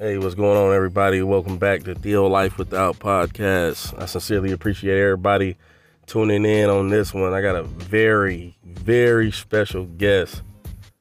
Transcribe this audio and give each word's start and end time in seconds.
Hey, 0.00 0.16
what's 0.16 0.36
going 0.36 0.56
on, 0.56 0.72
everybody? 0.72 1.22
Welcome 1.22 1.58
back 1.58 1.82
to 1.82 1.92
Tio 1.92 2.28
Life 2.28 2.56
Without 2.56 3.00
Podcast. 3.00 4.00
I 4.00 4.06
sincerely 4.06 4.52
appreciate 4.52 4.96
everybody 4.96 5.56
tuning 6.06 6.44
in 6.44 6.70
on 6.70 6.88
this 6.88 7.12
one. 7.12 7.34
I 7.34 7.40
got 7.40 7.56
a 7.56 7.64
very, 7.64 8.56
very 8.62 9.32
special 9.32 9.86
guest, 9.86 10.42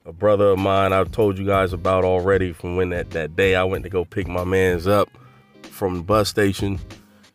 a 0.03 0.11
brother 0.11 0.45
of 0.45 0.57
mine 0.57 0.93
I've 0.93 1.11
told 1.11 1.37
you 1.37 1.45
guys 1.45 1.73
about 1.73 2.05
already 2.05 2.53
from 2.53 2.75
when 2.75 2.89
that, 2.89 3.11
that 3.11 3.35
day 3.35 3.53
I 3.53 3.65
went 3.65 3.83
to 3.83 3.89
go 3.91 4.03
pick 4.03 4.27
my 4.27 4.43
mans 4.43 4.87
up 4.87 5.09
from 5.61 5.97
the 5.97 6.03
bus 6.03 6.27
station, 6.27 6.79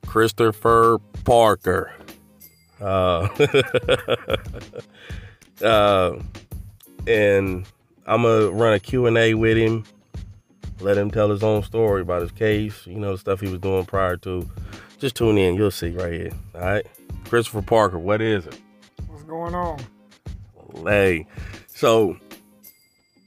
Christopher 0.04 0.98
Parker. 1.22 1.92
Uh, 2.80 3.28
uh, 5.62 6.18
and 7.06 7.64
I'm 8.04 8.22
gonna 8.22 8.50
run 8.50 8.72
a 8.72 8.80
Q&A 8.80 9.34
with 9.34 9.56
him 9.56 9.84
let 10.80 10.98
him 10.98 11.10
tell 11.10 11.30
his 11.30 11.42
own 11.42 11.62
story 11.62 12.02
about 12.02 12.22
his 12.22 12.32
case, 12.32 12.86
you 12.86 12.98
know, 12.98 13.16
stuff 13.16 13.40
he 13.40 13.48
was 13.48 13.60
doing 13.60 13.84
prior 13.84 14.16
to. 14.18 14.48
Just 14.98 15.16
tune 15.16 15.38
in, 15.38 15.56
you'll 15.56 15.70
see 15.70 15.90
right 15.90 16.12
here. 16.12 16.32
All 16.54 16.60
right. 16.60 16.86
Christopher 17.24 17.62
Parker, 17.62 17.98
what 17.98 18.20
is 18.20 18.46
it? 18.46 18.58
What's 19.08 19.24
going 19.24 19.54
on? 19.54 19.80
Hey. 20.84 21.26
So 21.68 22.16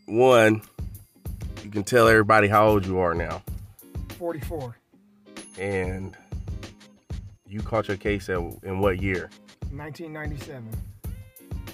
one, 0.06 0.62
you 1.64 1.70
can 1.70 1.84
tell 1.84 2.08
everybody 2.08 2.48
how 2.48 2.68
old 2.68 2.86
you 2.86 3.00
are 3.00 3.14
now. 3.14 3.42
44. 4.20 4.76
And 5.60 6.16
you 7.48 7.62
caught 7.62 7.88
your 7.88 7.98
case 7.98 8.30
at, 8.30 8.38
in 8.38 8.80
what 8.80 9.02
year? 9.02 9.30
1997. 9.72 10.70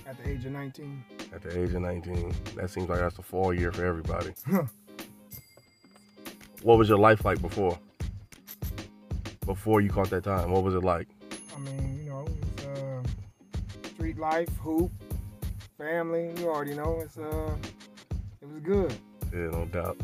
At 0.08 0.18
the 0.18 0.30
age 0.30 0.46
of 0.46 0.52
19. 0.52 1.04
At 1.34 1.42
the 1.42 1.62
age 1.62 1.74
of 1.74 1.82
19. 1.82 2.34
That 2.56 2.70
seems 2.70 2.90
like 2.90 3.00
that's 3.00 3.18
a 3.18 3.22
fall 3.22 3.54
year 3.54 3.72
for 3.72 3.86
everybody. 3.86 4.34
What 6.64 6.78
was 6.78 6.90
your 6.90 6.98
life 6.98 7.26
like 7.26 7.42
before? 7.42 7.78
Before 9.46 9.82
you 9.82 9.90
caught 9.90 10.10
that 10.12 10.24
time, 10.24 10.52
what 10.52 10.64
was 10.64 10.76
it 10.76 10.84
like? 10.84 11.08
I 11.56 11.60
mean, 11.60 11.98
you 12.04 12.10
know, 12.10 12.26
it's 12.56 12.66
uh, 12.66 13.04
street 13.88 14.18
life, 14.18 14.50
hoop, 14.58 14.92
family. 15.78 16.32
You 16.38 16.50
already 16.50 16.76
know. 16.76 17.02
It's 17.04 17.18
uh, 17.18 17.56
it 18.42 18.48
was 18.48 18.62
good. 18.64 18.94
Yeah, 19.34 19.50
no 19.50 19.66
doubt, 19.66 20.00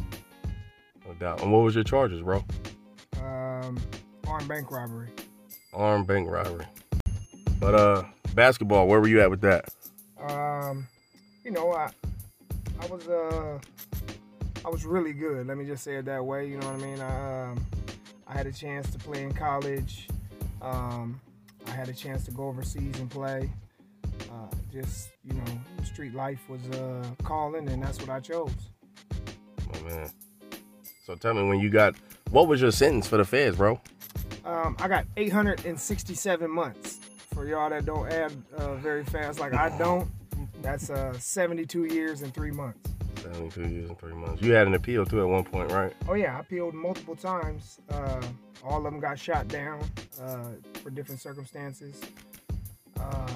no 1.05 1.13
doubt. 1.13 1.41
And 1.41 1.51
what 1.51 1.59
was 1.59 1.75
your 1.75 1.83
charges, 1.83 2.21
bro? 2.21 2.43
Um, 3.21 3.79
armed 4.27 4.47
bank 4.47 4.71
robbery. 4.71 5.09
Armed 5.73 6.07
bank 6.07 6.29
robbery. 6.29 6.65
But 7.59 7.75
uh, 7.75 8.03
basketball. 8.33 8.87
Where 8.87 8.99
were 8.99 9.07
you 9.07 9.21
at 9.21 9.29
with 9.29 9.41
that? 9.41 9.69
Um, 10.29 10.87
you 11.43 11.51
know, 11.51 11.71
I 11.73 11.91
I 12.81 12.85
was 12.87 13.07
uh 13.07 13.59
I 14.67 14.69
was 14.69 14.85
really 14.85 15.13
good. 15.13 15.47
Let 15.47 15.57
me 15.57 15.63
just 15.63 15.81
say 15.81 15.95
it 15.95 16.03
that 16.05 16.25
way. 16.25 16.45
You 16.49 16.57
know 16.57 16.67
what 16.67 16.83
I 16.83 16.85
mean? 16.85 16.99
I, 16.99 17.51
um, 17.51 17.65
I 18.27 18.33
had 18.33 18.47
a 18.47 18.51
chance 18.51 18.91
to 18.91 18.97
play 18.97 19.23
in 19.23 19.31
college. 19.31 20.09
Um, 20.61 21.21
I 21.67 21.71
had 21.71 21.87
a 21.87 21.93
chance 21.93 22.25
to 22.25 22.31
go 22.31 22.49
overseas 22.49 22.99
and 22.99 23.09
play. 23.09 23.49
Uh, 24.29 24.53
just 24.69 25.11
you 25.23 25.35
know, 25.35 25.45
street 25.85 26.13
life 26.13 26.41
was 26.49 26.59
uh, 26.77 27.05
calling, 27.23 27.69
and 27.69 27.81
that's 27.81 28.01
what 28.01 28.09
I 28.09 28.19
chose. 28.19 28.51
Oh 29.73 29.83
man. 29.85 30.11
So 31.05 31.15
tell 31.15 31.33
me 31.33 31.47
when 31.47 31.61
you 31.61 31.69
got 31.69 31.95
what 32.31 32.49
was 32.49 32.59
your 32.59 32.71
sentence 32.71 33.07
for 33.07 33.15
the 33.15 33.23
feds, 33.23 33.55
bro? 33.55 33.79
Um, 34.43 34.75
I 34.81 34.89
got 34.89 35.05
867 35.15 36.51
months. 36.51 36.99
For 37.33 37.47
y'all 37.47 37.69
that 37.69 37.85
don't 37.85 38.11
add 38.11 38.33
uh, 38.57 38.75
very 38.75 39.05
fast, 39.05 39.39
like 39.39 39.53
I 39.53 39.77
don't, 39.77 40.09
that's 40.61 40.89
uh, 40.89 41.17
72 41.17 41.85
years 41.85 42.21
and 42.21 42.33
three 42.33 42.51
months. 42.51 42.96
72 43.33 43.67
years 43.67 43.89
and 43.89 43.99
three 43.99 44.13
months. 44.13 44.41
You 44.41 44.53
had 44.53 44.67
an 44.67 44.73
appeal 44.73 45.05
too 45.05 45.21
at 45.21 45.27
one 45.27 45.43
point, 45.43 45.71
right? 45.71 45.93
Oh 46.07 46.13
yeah, 46.13 46.37
I 46.37 46.39
appealed 46.39 46.73
multiple 46.73 47.15
times. 47.15 47.79
Uh, 47.89 48.21
all 48.63 48.77
of 48.77 48.83
them 48.83 48.99
got 48.99 49.19
shot 49.19 49.47
down 49.47 49.83
uh, 50.21 50.49
for 50.81 50.89
different 50.89 51.19
circumstances. 51.19 52.01
Uh, 52.99 53.27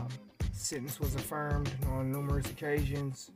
sentence 0.54 1.00
was 1.00 1.16
affirmed 1.16 1.72
on 1.90 2.12
numerous 2.12 2.50
occasions, 2.50 3.32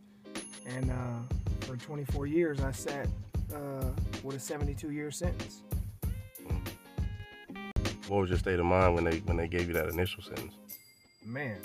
and 0.65 0.91
uh, 0.91 1.35
for 1.61 1.75
24 1.75 2.27
years 2.27 2.61
I 2.61 2.71
sat 2.71 3.07
uh, 3.53 3.89
with 4.23 4.35
a 4.35 4.39
72-year 4.39 5.11
sentence. 5.11 5.61
What 8.07 8.21
was 8.21 8.29
your 8.29 8.39
state 8.39 8.59
of 8.59 8.65
mind 8.65 8.95
when 8.95 9.03
they 9.03 9.17
when 9.19 9.35
they 9.35 9.47
gave 9.47 9.67
you 9.67 9.73
that 9.73 9.89
initial 9.89 10.21
sentence? 10.21 10.53
Man, 11.25 11.59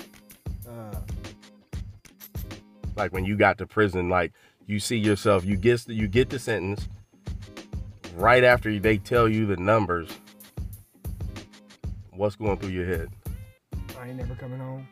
uh, 0.66 0.96
like 2.96 3.12
when 3.12 3.24
you 3.26 3.36
got 3.36 3.58
to 3.58 3.66
prison, 3.66 4.08
like 4.08 4.32
you 4.70 4.78
see 4.78 4.96
yourself, 4.96 5.44
you 5.44 5.56
get 5.56 5.88
you 5.88 6.06
get 6.06 6.30
the 6.30 6.38
sentence 6.38 6.88
right 8.14 8.44
after 8.44 8.78
they 8.78 8.98
tell 8.98 9.28
you 9.28 9.44
the 9.44 9.56
numbers. 9.56 10.08
What's 12.12 12.36
going 12.36 12.56
through 12.58 12.70
your 12.70 12.86
head? 12.86 13.10
I 13.98 14.08
ain't 14.08 14.16
never 14.16 14.36
coming 14.36 14.60
home. 14.60 14.86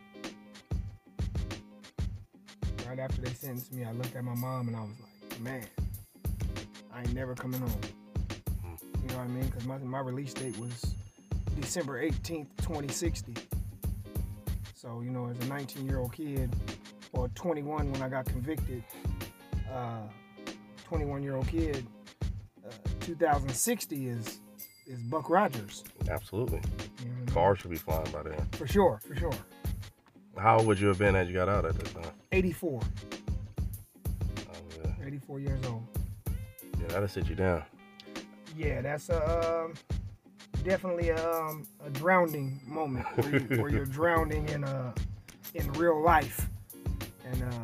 Right 2.87 2.99
after 2.99 3.21
they 3.21 3.31
sentenced 3.31 3.71
me, 3.71 3.85
I 3.85 3.91
looked 3.93 4.15
at 4.15 4.23
my 4.23 4.35
mom 4.35 4.67
and 4.67 4.75
I 4.75 4.81
was 4.81 4.89
like, 5.29 5.39
man, 5.39 5.65
I 6.93 7.01
ain't 7.01 7.13
never 7.13 7.33
coming 7.33 7.61
home. 7.61 7.71
You 9.01 9.07
know 9.09 9.17
what 9.17 9.23
I 9.23 9.27
mean? 9.27 9.45
Because 9.45 9.65
my, 9.65 9.77
my 9.77 9.99
release 9.99 10.33
date 10.33 10.57
was 10.57 10.95
December 11.59 12.03
18th, 12.03 12.47
2060. 12.57 13.33
So, 14.75 15.01
you 15.01 15.11
know, 15.11 15.27
as 15.27 15.37
a 15.39 15.45
19 15.45 15.85
year 15.85 15.99
old 15.99 16.13
kid, 16.13 16.53
or 17.13 17.27
21 17.29 17.91
when 17.91 18.01
I 18.01 18.09
got 18.09 18.25
convicted, 18.25 18.83
21 20.85 21.19
uh, 21.19 21.23
year 21.23 21.35
old 21.35 21.47
kid, 21.47 21.85
uh, 22.65 22.71
2060 23.01 24.07
is 24.07 24.39
is 24.87 24.99
Buck 25.03 25.29
Rogers. 25.29 25.83
Absolutely. 26.09 26.61
No 27.05 27.33
Cars 27.33 27.59
should 27.59 27.69
be 27.69 27.77
flying 27.77 28.09
by 28.11 28.23
then. 28.23 28.43
For 28.53 28.67
sure, 28.67 28.99
for 29.05 29.15
sure. 29.15 29.31
How 30.37 30.57
old 30.57 30.67
would 30.67 30.79
you 30.79 30.87
have 30.87 30.97
been 30.97 31.15
as 31.15 31.27
you 31.27 31.35
got 31.35 31.47
out 31.47 31.65
at 31.65 31.77
that 31.77 31.93
time? 31.93 32.11
84. 32.31 32.81
Oh, 32.81 34.53
yeah. 34.83 35.05
84 35.05 35.39
years 35.39 35.65
old. 35.67 35.83
Yeah, 36.79 36.87
that'll 36.87 37.07
sit 37.07 37.27
you 37.29 37.35
down. 37.35 37.63
Yeah, 38.57 38.81
that's 38.81 39.09
a, 39.09 39.65
um, 39.65 39.73
definitely 40.63 41.09
a, 41.09 41.31
um, 41.31 41.67
a 41.85 41.89
drowning 41.91 42.59
moment 42.65 43.05
where, 43.17 43.37
you, 43.37 43.61
where 43.61 43.69
you're 43.71 43.85
drowning 43.99 44.47
in 44.49 44.63
a 44.63 44.93
in 45.55 45.71
real 45.73 46.01
life, 46.01 46.47
and 47.25 47.43
uh, 47.43 47.58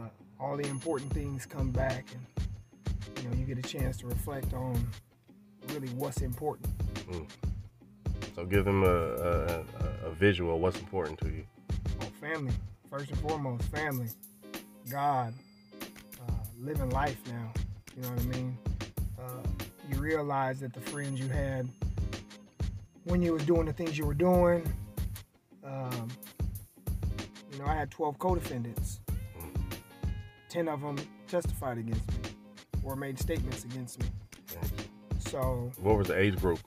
all 0.45 0.56
the 0.56 0.67
important 0.67 1.11
things 1.11 1.44
come 1.44 1.72
back 1.72 2.06
and 2.13 3.23
you 3.23 3.29
know 3.29 3.35
you 3.35 3.45
get 3.45 3.57
a 3.57 3.67
chance 3.67 3.97
to 3.97 4.06
reflect 4.06 4.53
on 4.53 4.88
really 5.69 5.88
what's 5.89 6.22
important. 6.22 6.69
Mm. 7.07 7.28
so 8.35 8.45
give 8.45 8.63
them 8.63 8.83
a, 8.83 8.88
a, 8.88 9.63
a, 10.06 10.11
visual 10.11 10.59
what's 10.59 10.79
important 10.79 11.19
to 11.22 11.29
you. 11.29 11.44
Oh 12.00 12.06
family. 12.22 12.53
First 12.91 13.09
and 13.09 13.19
foremost 13.22 13.63
family. 13.63 14.07
God 14.91 15.33
uh, 16.28 16.31
living 16.62 16.91
life 16.91 17.19
now. 17.27 17.51
You 17.95 18.03
know 18.03 18.09
what 18.09 18.19
i 18.19 18.38
mean? 18.38 18.57
Uh, 19.19 19.63
you 19.89 19.97
realize 20.00 20.59
that 20.59 20.73
the 20.73 20.81
friends 20.81 21.19
you 21.19 21.27
had 21.27 21.67
when 23.06 23.23
you 23.23 23.33
was 23.33 23.45
doing 23.45 23.66
the 23.66 23.73
things 23.73 23.97
you 23.97 24.06
were 24.06 24.13
doing 24.13 24.62
um, 25.63 26.07
you 27.51 27.57
know 27.59 27.66
i 27.66 27.73
had 27.73 27.89
12 27.91 28.17
co-defendants 28.19 29.00
10 30.55 30.69
of 30.69 30.79
them 30.79 30.95
testified 31.27 31.77
against 31.77 32.07
me 32.07 32.17
or 32.81 32.95
made 32.95 33.19
statements 33.19 33.66
against 33.66 33.99
me. 33.99 34.05
So. 35.19 35.69
What 35.81 35.97
was 35.97 36.07
the 36.07 36.17
age 36.17 36.38
group? 36.38 36.59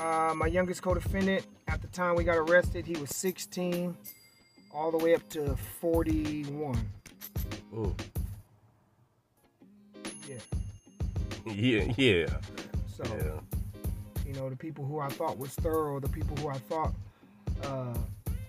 Uh, 0.00 0.34
my 0.36 0.46
youngest 0.46 0.82
co-defendant 0.82 1.44
at 1.66 1.82
the 1.82 1.88
time 1.88 2.14
we 2.14 2.22
got 2.22 2.36
arrested, 2.36 2.86
he 2.86 2.96
was 2.96 3.10
16, 3.10 3.96
all 4.72 4.92
the 4.92 4.98
way 4.98 5.16
up 5.16 5.28
to 5.30 5.56
41. 5.80 6.78
Ooh. 7.74 7.96
Yeah. 10.28 10.36
Yeah, 11.44 11.92
yeah. 11.96 12.26
So, 12.86 13.02
yeah. 13.04 13.40
you 14.28 14.34
know, 14.34 14.48
the 14.48 14.54
people 14.54 14.84
who 14.84 15.00
I 15.00 15.08
thought 15.08 15.36
was 15.38 15.50
thorough, 15.54 15.98
the 15.98 16.08
people 16.08 16.36
who 16.36 16.50
I 16.50 16.58
thought, 16.58 16.94
uh, 17.64 17.94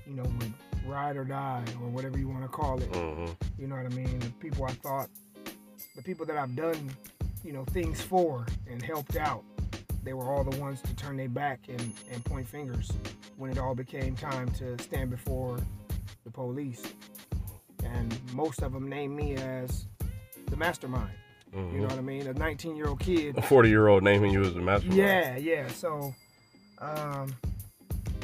you 0.05 0.13
know, 0.13 0.21
would 0.21 0.53
ride 0.85 1.17
or 1.17 1.23
die 1.23 1.63
or 1.81 1.89
whatever 1.89 2.17
you 2.17 2.27
want 2.27 2.43
to 2.43 2.47
call 2.47 2.81
it. 2.81 2.91
Mm-hmm. 2.91 3.31
You 3.61 3.67
know 3.67 3.75
what 3.75 3.85
I 3.85 3.89
mean? 3.89 4.19
The 4.19 4.29
people 4.39 4.65
I 4.65 4.71
thought, 4.71 5.09
the 5.95 6.01
people 6.01 6.25
that 6.25 6.37
I've 6.37 6.55
done, 6.55 6.91
you 7.43 7.53
know, 7.53 7.65
things 7.65 8.01
for 8.01 8.45
and 8.69 8.81
helped 8.81 9.15
out, 9.15 9.43
they 10.03 10.13
were 10.13 10.31
all 10.33 10.43
the 10.43 10.57
ones 10.59 10.81
to 10.81 10.95
turn 10.95 11.17
their 11.17 11.29
back 11.29 11.59
and, 11.67 11.93
and 12.11 12.23
point 12.25 12.47
fingers 12.47 12.91
when 13.37 13.51
it 13.51 13.57
all 13.57 13.75
became 13.75 14.15
time 14.15 14.49
to 14.51 14.77
stand 14.81 15.09
before 15.09 15.57
the 16.23 16.31
police. 16.31 16.83
And 17.83 18.17
most 18.33 18.61
of 18.61 18.73
them 18.73 18.89
named 18.89 19.15
me 19.15 19.35
as 19.35 19.85
the 20.47 20.57
mastermind. 20.57 21.11
Mm-hmm. 21.55 21.75
You 21.75 21.81
know 21.81 21.87
what 21.87 21.97
I 21.97 22.01
mean? 22.01 22.27
A 22.27 22.33
19 22.33 22.75
year 22.75 22.87
old 22.87 22.99
kid. 22.99 23.37
A 23.37 23.41
40 23.41 23.69
year 23.69 23.87
old 23.87 24.03
naming 24.03 24.31
you 24.31 24.41
as 24.41 24.53
the 24.53 24.61
mastermind. 24.61 24.97
Yeah, 24.97 25.37
yeah. 25.37 25.67
So, 25.69 26.13
um, 26.79 27.35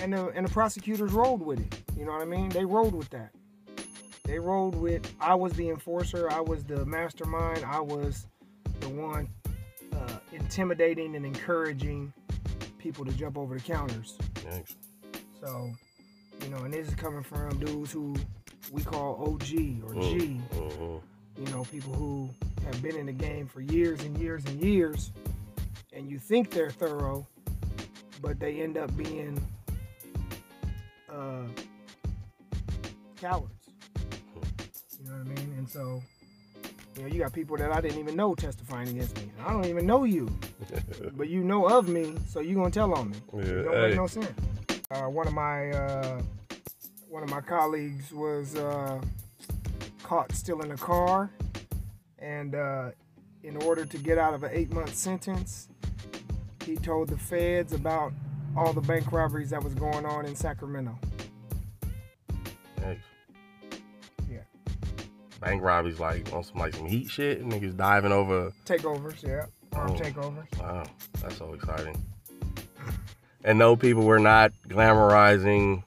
and 0.02 0.14
the 0.14 0.28
and 0.30 0.48
the 0.48 0.52
prosecutors 0.52 1.12
rolled 1.12 1.42
with 1.42 1.60
it. 1.60 1.82
You 1.98 2.06
know 2.06 2.12
what 2.12 2.22
I 2.22 2.26
mean? 2.26 2.50
They 2.50 2.66
rolled 2.66 2.96
with 2.96 3.10
that. 3.12 3.32
They 4.24 4.40
rolled 4.40 4.76
with 4.76 5.12
I 5.20 5.36
was 5.36 5.54
the 5.54 5.70
enforcer, 5.70 6.30
I 6.30 6.42
was 6.42 6.64
the 6.64 6.86
mastermind, 6.86 7.64
I 7.66 7.80
was 7.80 8.28
the 8.80 8.90
one 8.90 9.30
uh, 9.94 10.18
intimidating 10.32 11.16
and 11.16 11.26
encouraging 11.26 12.12
people 12.78 13.06
to 13.06 13.12
jump 13.12 13.38
over 13.38 13.56
the 13.56 13.62
counters. 13.62 14.18
Thanks. 14.36 14.76
So, 15.42 15.72
you 16.42 16.50
know, 16.50 16.58
and 16.58 16.74
this 16.74 16.88
is 16.88 16.96
coming 16.96 17.24
from 17.24 17.60
dudes 17.60 17.92
who 17.92 18.16
we 18.72 18.84
call 18.84 19.16
OG 19.22 19.84
or 19.86 19.94
G. 20.02 20.42
Mm-hmm. 20.54 21.44
You 21.44 21.52
know, 21.52 21.64
people 21.66 21.94
who 21.94 22.30
have 22.66 22.82
been 22.82 22.96
in 22.96 23.06
the 23.06 23.14
game 23.14 23.48
for 23.48 23.62
years 23.62 24.02
and 24.02 24.18
years 24.18 24.44
and 24.46 24.62
years, 24.62 25.12
and 25.94 26.10
you 26.10 26.18
think 26.18 26.50
they're 26.50 26.72
thorough, 26.72 27.28
but 28.22 28.40
they 28.40 28.62
end 28.62 28.78
up 28.78 28.96
being 28.98 29.40
uh, 31.12 31.44
cowards. 33.20 33.52
You 35.02 35.10
know 35.10 35.18
what 35.18 35.22
I 35.28 35.42
mean? 35.42 35.54
And 35.58 35.70
so, 35.70 36.02
you 36.96 37.04
know, 37.04 37.08
you 37.08 37.20
got 37.20 37.34
people 37.34 37.58
that 37.58 37.72
I 37.72 37.82
didn't 37.82 38.00
even 38.00 38.16
know 38.16 38.36
testifying 38.36 38.88
against 38.90 39.18
me. 39.18 39.32
I 39.46 39.52
don't 39.54 39.66
even 39.66 39.86
know 39.86 40.04
you, 40.04 40.30
but 41.14 41.30
you 41.30 41.44
know 41.44 41.66
of 41.68 41.88
me, 41.88 42.16
so 42.28 42.40
you 42.40 42.56
gonna 42.56 42.72
tell 42.72 42.94
on 42.94 43.12
me. 43.12 43.18
Yeah, 43.34 43.40
It 43.42 43.64
don't 43.64 43.74
hey. 43.74 43.88
make 43.90 43.96
no 43.96 44.08
sense. 44.08 44.32
Uh, 44.92 45.04
one 45.04 45.28
of 45.28 45.34
my 45.34 45.72
uh, 45.72 46.22
one 47.10 47.24
of 47.24 47.30
my 47.30 47.42
colleagues 47.42 48.12
was 48.12 48.56
uh, 48.56 49.00
caught 50.04 50.32
stealing 50.34 50.72
a 50.72 50.78
car, 50.78 51.30
and 52.20 52.56
uh, 52.56 52.92
in 53.44 53.58
order 53.64 53.86
to 53.86 53.98
get 53.98 54.18
out 54.18 54.34
of 54.34 54.44
an 54.44 54.52
eight-month 54.54 54.94
sentence, 54.96 55.68
he 56.66 56.76
told 56.76 57.10
the 57.10 57.18
feds 57.18 57.74
about 57.74 58.12
all 58.56 58.74
the 58.74 58.82
bank 58.82 59.12
robberies 59.12 59.50
that 59.50 59.64
was 59.64 59.74
going 59.76 60.06
on 60.06 60.26
in 60.26 60.36
Sacramento. 60.36 60.98
Thanks. 62.78 63.04
Yeah. 64.30 64.40
Bank 65.42 65.62
robberies 65.62 66.00
like 66.00 66.32
on 66.34 66.44
some 66.44 66.58
like 66.58 66.74
some 66.76 66.86
heat 66.86 67.10
shit. 67.10 67.44
Niggas 67.48 67.76
diving 67.76 68.12
over. 68.12 68.52
Takeovers, 68.66 69.22
yeah, 69.24 69.46
armed 69.74 70.00
Oh. 70.00 70.04
takeovers. 70.04 70.60
Wow, 70.60 70.84
that's 71.22 71.38
so 71.38 71.54
exciting. 71.54 71.96
And 73.44 73.60
no, 73.60 73.76
people, 73.76 74.04
we're 74.06 74.18
not 74.18 74.52
glamorizing 74.68 75.84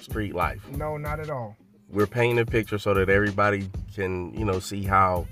street 0.00 0.34
life. 0.34 0.62
No, 0.70 0.96
not 0.96 1.20
at 1.20 1.28
all. 1.28 1.54
We're 1.90 2.06
painting 2.06 2.38
a 2.38 2.46
picture 2.46 2.78
so 2.78 2.94
that 2.94 3.08
everybody 3.10 3.68
can, 3.94 4.32
you 4.34 4.44
know, 4.44 4.58
see 4.58 4.82
how 4.82 5.26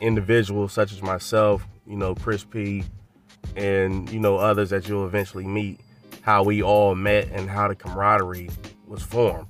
individuals 0.00 0.72
such 0.72 0.92
as 0.92 1.02
myself, 1.02 1.66
you 1.86 1.96
know, 1.96 2.14
Chris 2.14 2.42
P, 2.44 2.84
and 3.56 4.08
you 4.10 4.20
know 4.20 4.36
others 4.36 4.70
that 4.70 4.88
you'll 4.88 5.06
eventually 5.06 5.46
meet, 5.46 5.80
how 6.22 6.42
we 6.42 6.62
all 6.62 6.94
met 6.94 7.28
and 7.32 7.48
how 7.48 7.68
the 7.68 7.74
camaraderie 7.74 8.50
was 8.86 9.02
formed. 9.02 9.48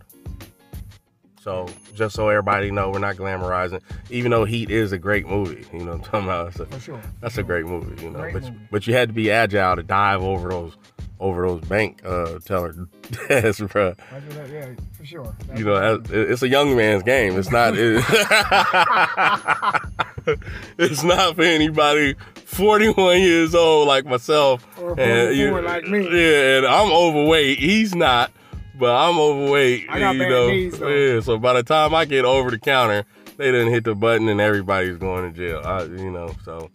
So 1.40 1.68
just 1.94 2.16
so 2.16 2.28
everybody 2.28 2.72
know, 2.72 2.90
we're 2.90 2.98
not 2.98 3.14
glamorizing. 3.16 3.80
Even 4.10 4.32
though 4.32 4.44
Heat 4.44 4.68
is 4.70 4.90
a 4.90 4.98
great 4.98 5.28
movie, 5.28 5.64
you 5.72 5.84
know, 5.84 5.92
what 5.92 5.98
I'm 5.98 6.02
talking 6.02 6.24
about. 6.24 6.48
It's 6.48 6.58
a- 6.60 6.66
For 6.66 6.80
sure. 6.80 7.00
that's 7.20 7.38
a 7.38 7.44
great 7.44 7.66
movie, 7.66 8.02
you 8.02 8.10
know. 8.10 8.18
Great 8.18 8.32
but 8.34 8.42
movie. 8.42 8.56
but 8.72 8.86
you 8.88 8.94
had 8.94 9.08
to 9.10 9.14
be 9.14 9.30
agile 9.30 9.76
to 9.76 9.82
dive 9.84 10.22
over 10.22 10.48
those 10.48 10.76
over 11.20 11.46
those 11.46 11.60
bank 11.62 12.02
uh, 12.04 12.38
teller 12.40 12.74
desks, 13.28 13.60
bro. 13.60 13.94
I 14.12 14.20
do 14.20 14.28
that, 14.34 14.50
yeah, 14.50 14.68
for 14.98 15.04
sure. 15.06 15.34
You 15.56 15.64
know, 15.64 16.02
it's 16.10 16.42
a 16.42 16.48
young 16.48 16.76
man's 16.76 17.04
game. 17.04 17.38
It's 17.38 17.50
not. 17.50 17.74
It, 17.76 18.04
it's 20.78 21.02
not 21.02 21.36
for 21.36 21.42
anybody 21.42 22.14
41 22.46 23.20
years 23.20 23.54
old 23.54 23.88
like 23.88 24.06
myself. 24.06 24.66
Or 24.78 24.98
and, 24.98 25.36
44 25.36 25.62
like 25.62 25.84
me. 25.88 26.04
Yeah, 26.04 26.58
and 26.58 26.66
I'm 26.66 26.92
overweight. 26.92 27.58
He's 27.58 27.94
not, 27.94 28.30
but 28.78 28.94
I'm 28.94 29.18
overweight. 29.18 29.86
I 29.88 29.98
got 29.98 30.14
you 30.14 30.20
bad 30.20 30.28
know. 30.28 30.48
knees, 30.48 30.78
though. 30.78 30.88
Yeah, 30.88 31.20
so 31.20 31.38
by 31.38 31.54
the 31.54 31.62
time 31.62 31.94
I 31.94 32.04
get 32.04 32.24
over 32.24 32.50
the 32.50 32.58
counter, 32.58 33.04
they 33.36 33.50
didn't 33.50 33.72
hit 33.72 33.84
the 33.84 33.94
button 33.94 34.28
and 34.28 34.40
everybody's 34.40 34.96
going 34.96 35.32
to 35.32 35.36
jail. 35.36 35.60
I, 35.64 35.82
you 35.84 36.10
know, 36.10 36.34
so 36.44 36.70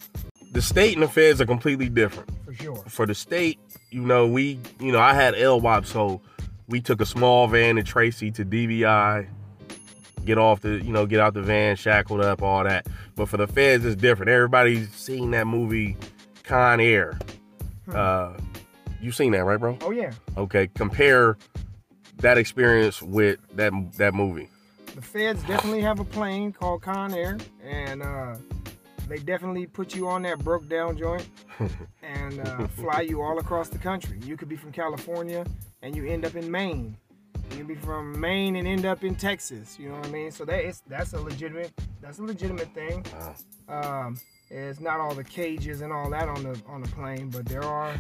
the 0.52 0.62
state 0.62 0.94
and 0.94 1.04
the 1.04 1.08
feds 1.08 1.42
are 1.42 1.46
completely 1.46 1.90
different 1.90 2.30
for 2.46 2.54
sure. 2.54 2.84
for 2.88 3.06
the 3.06 3.16
state, 3.16 3.60
you 3.90 4.02
know, 4.02 4.28
we, 4.28 4.60
you 4.80 4.92
know, 4.92 5.00
I 5.00 5.14
had 5.14 5.34
LWOP, 5.34 5.86
so 5.86 6.22
we 6.68 6.82
took 6.82 7.02
a 7.02 7.06
small 7.06 7.48
van 7.48 7.76
to 7.78 7.84
Tracy 7.84 8.32
to 8.32 8.46
DVI, 8.46 9.28
get 10.26 10.38
off 10.38 10.62
the, 10.62 10.82
you 10.84 10.92
know, 10.92 11.06
get 11.06 11.20
out 11.20 11.34
the 11.34 11.42
van, 11.42 11.76
shackled 11.76 12.22
up, 12.22 12.42
all 12.42 12.64
that. 12.64 12.88
But 13.16 13.28
for 13.30 13.38
the 13.38 13.48
feds, 13.48 13.86
it's 13.86 14.00
different. 14.00 14.30
Everybody's 14.32 14.90
seen 14.94 15.32
that 15.32 15.48
movie, 15.48 15.98
Con 16.44 16.80
Air. 16.80 17.18
Uh, 17.92 18.34
you 19.02 19.12
seen 19.12 19.32
that, 19.32 19.44
right, 19.44 19.60
bro? 19.60 19.78
Oh 19.82 19.92
yeah, 19.92 20.12
Okay, 20.38 20.68
compare 20.76 21.38
that 22.18 22.38
experience 22.38 23.02
with 23.02 23.40
that 23.56 23.74
that 23.98 24.14
movie. 24.14 24.48
the 24.96 25.02
feds 25.02 25.42
definitely 25.44 25.82
have 25.82 26.00
a 26.00 26.04
plane 26.06 26.52
called 26.54 26.84
Con 26.84 27.14
Air, 27.14 27.38
and 27.66 28.04
uh, 28.04 28.36
they 29.08 29.18
definitely 29.18 29.66
put 29.66 29.96
you 29.96 30.08
on 30.08 30.22
that 30.22 30.40
broke 30.40 30.70
down 30.70 30.98
joint 30.98 31.28
and 32.04 32.40
uh, 32.48 32.68
fly 32.68 33.02
you 33.02 33.22
all 33.22 33.40
across 33.40 33.70
the 33.70 33.78
country. 33.80 34.20
You 34.24 34.38
could 34.38 34.48
be 34.48 34.56
from 34.56 34.72
California 34.72 35.46
and 35.82 35.96
you 35.96 36.06
end 36.06 36.24
up 36.24 36.36
in 36.36 36.50
Maine. 36.50 36.96
You 37.52 37.58
can 37.58 37.68
be 37.68 37.76
from 37.76 38.18
Maine 38.18 38.56
and 38.56 38.66
end 38.66 38.86
up 38.86 39.04
in 39.04 39.14
Texas. 39.14 39.78
You 39.78 39.90
know 39.90 39.96
what 39.96 40.08
I 40.08 40.10
mean? 40.10 40.32
So 40.32 40.46
that 40.46 40.64
is 40.64 40.82
that's 40.88 41.12
a 41.14 41.20
legitimate 41.20 41.72
that's 42.02 42.20
a 42.20 42.24
legitimate 42.24 42.74
thing. 42.74 43.06
Wow. 43.68 44.06
Um, 44.08 44.20
it's 44.50 44.80
not 44.80 45.02
all 45.02 45.14
the 45.14 45.24
cages 45.24 45.82
and 45.82 45.92
all 45.92 46.10
that 46.12 46.30
on 46.30 46.44
the 46.44 46.62
on 46.66 46.82
the 46.82 46.88
plane, 46.90 47.30
but 47.30 47.46
there 47.46 47.64
are, 47.64 47.94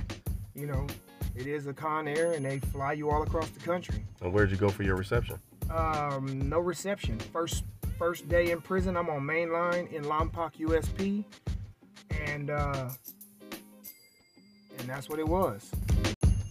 you 0.56 0.68
know, 0.68 0.88
it 1.36 1.48
is 1.48 1.68
a 1.68 1.74
Con 1.74 2.07
Air 2.07 2.31
and 2.31 2.45
they 2.45 2.59
fly 2.59 2.94
you 2.94 3.09
all 3.09 3.24
across 3.24 3.50
the 3.50 3.59
country. 3.59 4.06
And 4.21 4.31
where'd 4.31 4.51
you 4.51 4.57
go 4.57 4.69
for 4.69 4.83
your 4.83 4.95
reception? 4.95 5.38
Um, 5.69 6.47
no 6.47 6.59
reception. 6.59 7.19
First 7.19 7.65
first 7.97 8.30
day 8.30 8.51
in 8.51 8.62
prison, 8.62 8.95
I'm 8.95 9.09
on 9.09 9.25
main 9.25 9.51
line 9.51 9.88
in 9.92 10.04
Lompoc, 10.06 10.54
USP, 10.59 11.25
and 12.25 12.50
uh, 12.50 12.89
and 14.80 14.88
that's 14.88 15.09
what 15.09 15.19
it 15.19 15.27
was. 15.27 15.69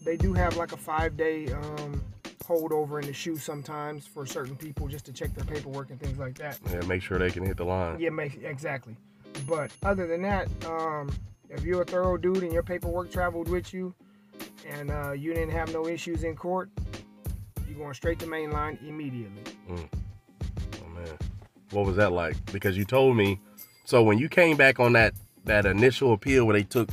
They 0.04 0.18
do 0.18 0.34
have 0.34 0.58
like 0.58 0.72
a 0.72 0.76
five 0.76 1.16
day 1.16 1.50
um, 1.52 2.02
holdover 2.50 3.00
in 3.00 3.06
the 3.06 3.12
shoe 3.12 3.36
sometimes 3.36 4.06
for 4.06 4.26
certain 4.26 4.56
people 4.56 4.88
just 4.88 5.04
to 5.06 5.12
check 5.12 5.32
their 5.34 5.44
paperwork 5.44 5.90
and 5.90 6.00
things 6.00 6.18
like 6.18 6.36
that. 6.38 6.58
Yeah, 6.70 6.80
make 6.86 7.00
sure 7.00 7.18
they 7.18 7.30
can 7.30 7.44
hit 7.44 7.56
the 7.56 7.64
line. 7.64 8.00
Yeah, 8.00 8.10
make, 8.10 8.42
exactly. 8.42 8.96
But 9.46 9.70
other 9.84 10.08
than 10.08 10.22
that, 10.22 10.48
um, 10.66 11.10
if 11.48 11.62
you're 11.62 11.82
a 11.82 11.84
thorough 11.84 12.16
dude 12.16 12.42
and 12.42 12.52
your 12.52 12.64
paperwork 12.64 13.12
traveled 13.12 13.48
with 13.48 13.72
you, 13.72 13.94
and 14.68 14.90
uh, 14.90 15.12
you 15.12 15.32
didn't 15.32 15.52
have 15.52 15.72
no 15.72 15.86
issues 15.86 16.24
in 16.24 16.34
court, 16.34 16.70
you're 17.68 17.78
going 17.78 17.94
straight 17.94 18.18
to 18.18 18.26
main 18.26 18.50
line 18.50 18.78
immediately. 18.86 19.42
Oh 19.70 20.88
man, 20.88 21.16
what 21.70 21.86
was 21.86 21.96
that 21.96 22.12
like? 22.12 22.34
Because 22.52 22.76
you 22.76 22.84
told 22.84 23.16
me. 23.16 23.40
So 23.84 24.02
when 24.02 24.18
you 24.18 24.28
came 24.28 24.56
back 24.56 24.80
on 24.80 24.92
that 24.94 25.14
that 25.44 25.66
initial 25.66 26.12
appeal 26.12 26.44
where 26.46 26.54
they 26.56 26.64
took 26.64 26.90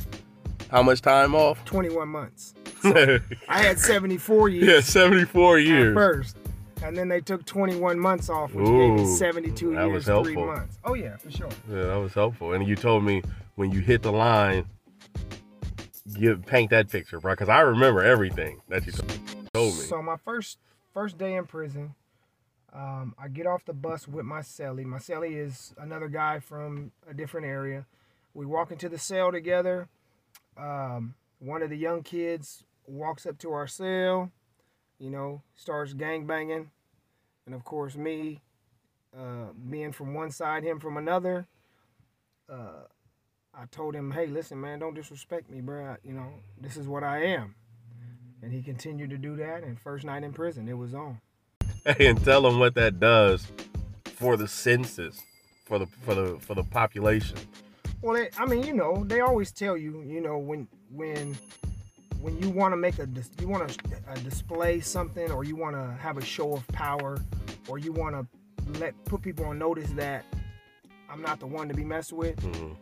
how 0.70 0.82
much 0.82 1.00
time 1.00 1.34
off? 1.34 1.64
21 1.64 2.08
months. 2.08 2.54
yeah, 2.84 3.18
I 3.48 3.62
had 3.62 3.78
74 3.78 4.48
years 4.50 4.66
Yeah, 4.68 4.80
seventy 4.80 5.24
four 5.24 5.58
at 5.58 5.64
years. 5.64 5.94
first, 5.94 6.36
and 6.82 6.96
then 6.96 7.08
they 7.08 7.20
took 7.20 7.44
21 7.44 7.98
months 7.98 8.28
off, 8.28 8.54
which 8.54 8.66
gave 8.66 8.92
me 8.94 9.06
72 9.16 9.74
that 9.74 9.86
years, 9.86 10.06
was 10.06 10.26
three 10.26 10.36
months. 10.36 10.78
Oh 10.84 10.94
yeah, 10.94 11.16
for 11.16 11.30
sure. 11.30 11.48
Yeah, 11.70 11.84
that 11.86 11.96
was 11.96 12.14
helpful. 12.14 12.52
And 12.52 12.66
you 12.66 12.76
told 12.76 13.04
me 13.04 13.22
when 13.56 13.70
you 13.72 13.80
hit 13.80 14.02
the 14.02 14.12
line, 14.12 14.64
you 16.16 16.36
paint 16.38 16.70
that 16.70 16.90
picture, 16.90 17.20
bro. 17.20 17.32
Because 17.32 17.48
I 17.48 17.60
remember 17.60 18.02
everything 18.02 18.60
that 18.68 18.86
you 18.86 18.92
told 18.92 19.74
me. 19.74 19.80
So 19.80 20.00
my 20.02 20.16
first 20.16 20.58
first 20.94 21.18
day 21.18 21.34
in 21.34 21.44
prison, 21.46 21.94
um, 22.72 23.14
I 23.18 23.28
get 23.28 23.46
off 23.46 23.64
the 23.64 23.72
bus 23.72 24.06
with 24.08 24.24
my 24.24 24.40
cellie. 24.40 24.84
My 24.84 24.98
cellie 24.98 25.36
is 25.36 25.74
another 25.78 26.08
guy 26.08 26.38
from 26.38 26.92
a 27.08 27.14
different 27.14 27.46
area. 27.46 27.86
We 28.34 28.46
walk 28.46 28.70
into 28.70 28.88
the 28.88 28.98
cell 28.98 29.32
together. 29.32 29.88
Um, 30.56 31.14
one 31.40 31.62
of 31.62 31.70
the 31.70 31.76
young 31.76 32.02
kids 32.02 32.64
walks 32.88 33.26
up 33.26 33.38
to 33.38 33.52
our 33.52 33.66
cell, 33.66 34.30
you 34.98 35.10
know, 35.10 35.42
starts 35.56 35.92
gang 35.92 36.26
banging, 36.26 36.70
and 37.46 37.54
of 37.54 37.64
course 37.64 37.96
me, 37.96 38.40
uh, 39.16 39.52
being 39.68 39.92
from 39.92 40.14
one 40.14 40.30
side, 40.30 40.62
him 40.64 40.80
from 40.80 40.96
another. 40.96 41.46
Uh, 42.48 42.84
I 43.54 43.66
told 43.70 43.94
him, 43.94 44.10
"Hey, 44.10 44.26
listen, 44.26 44.60
man, 44.60 44.78
don't 44.78 44.94
disrespect 44.94 45.50
me, 45.50 45.60
bro. 45.60 45.96
You 46.04 46.12
know, 46.12 46.32
this 46.60 46.76
is 46.76 46.86
what 46.86 47.02
I 47.02 47.24
am." 47.24 47.54
And 48.42 48.52
he 48.52 48.62
continued 48.62 49.10
to 49.10 49.18
do 49.18 49.36
that. 49.36 49.64
And 49.64 49.78
first 49.80 50.04
night 50.04 50.22
in 50.22 50.32
prison, 50.32 50.68
it 50.68 50.78
was 50.78 50.94
on. 50.94 51.20
and 51.84 52.22
tell 52.24 52.42
them 52.42 52.58
what 52.58 52.74
that 52.74 53.00
does 53.00 53.46
for 54.04 54.36
the 54.36 54.48
census, 54.48 55.20
for 55.64 55.78
the 55.78 55.86
for 55.86 56.14
the 56.14 56.38
for 56.40 56.54
the 56.54 56.64
population. 56.64 57.36
Well, 58.00 58.14
they, 58.14 58.30
I 58.38 58.46
mean, 58.46 58.62
you 58.62 58.74
know, 58.74 59.04
they 59.04 59.20
always 59.20 59.50
tell 59.50 59.76
you, 59.76 60.02
you 60.02 60.20
know, 60.20 60.38
when 60.38 60.68
when 60.90 61.36
when 62.20 62.38
you 62.42 62.50
want 62.50 62.72
to 62.72 62.76
make 62.76 62.98
a 62.98 63.08
you 63.40 63.48
want 63.48 63.68
to 63.68 63.96
uh, 64.08 64.14
display 64.16 64.80
something, 64.80 65.30
or 65.30 65.44
you 65.44 65.56
want 65.56 65.76
to 65.76 65.96
have 66.00 66.16
a 66.18 66.24
show 66.24 66.52
of 66.54 66.66
power, 66.68 67.18
or 67.68 67.78
you 67.78 67.92
want 67.92 68.14
to 68.14 68.78
let 68.80 68.92
put 69.04 69.22
people 69.22 69.44
on 69.46 69.58
notice 69.58 69.90
that 69.90 70.24
I'm 71.10 71.22
not 71.22 71.40
the 71.40 71.46
one 71.46 71.68
to 71.68 71.74
be 71.74 71.84
messed 71.84 72.12
with. 72.12 72.36
Mhm. 72.40 72.76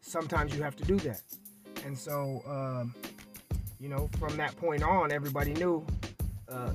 Sometimes 0.00 0.54
you 0.54 0.62
have 0.62 0.74
to 0.76 0.84
do 0.84 0.96
that. 1.00 1.22
And 1.84 1.96
so, 1.96 2.42
um, 2.46 2.94
you 3.78 3.88
know, 3.88 4.08
from 4.18 4.36
that 4.36 4.56
point 4.56 4.82
on, 4.82 5.12
everybody 5.12 5.54
knew. 5.54 5.84
Uh, 6.48 6.72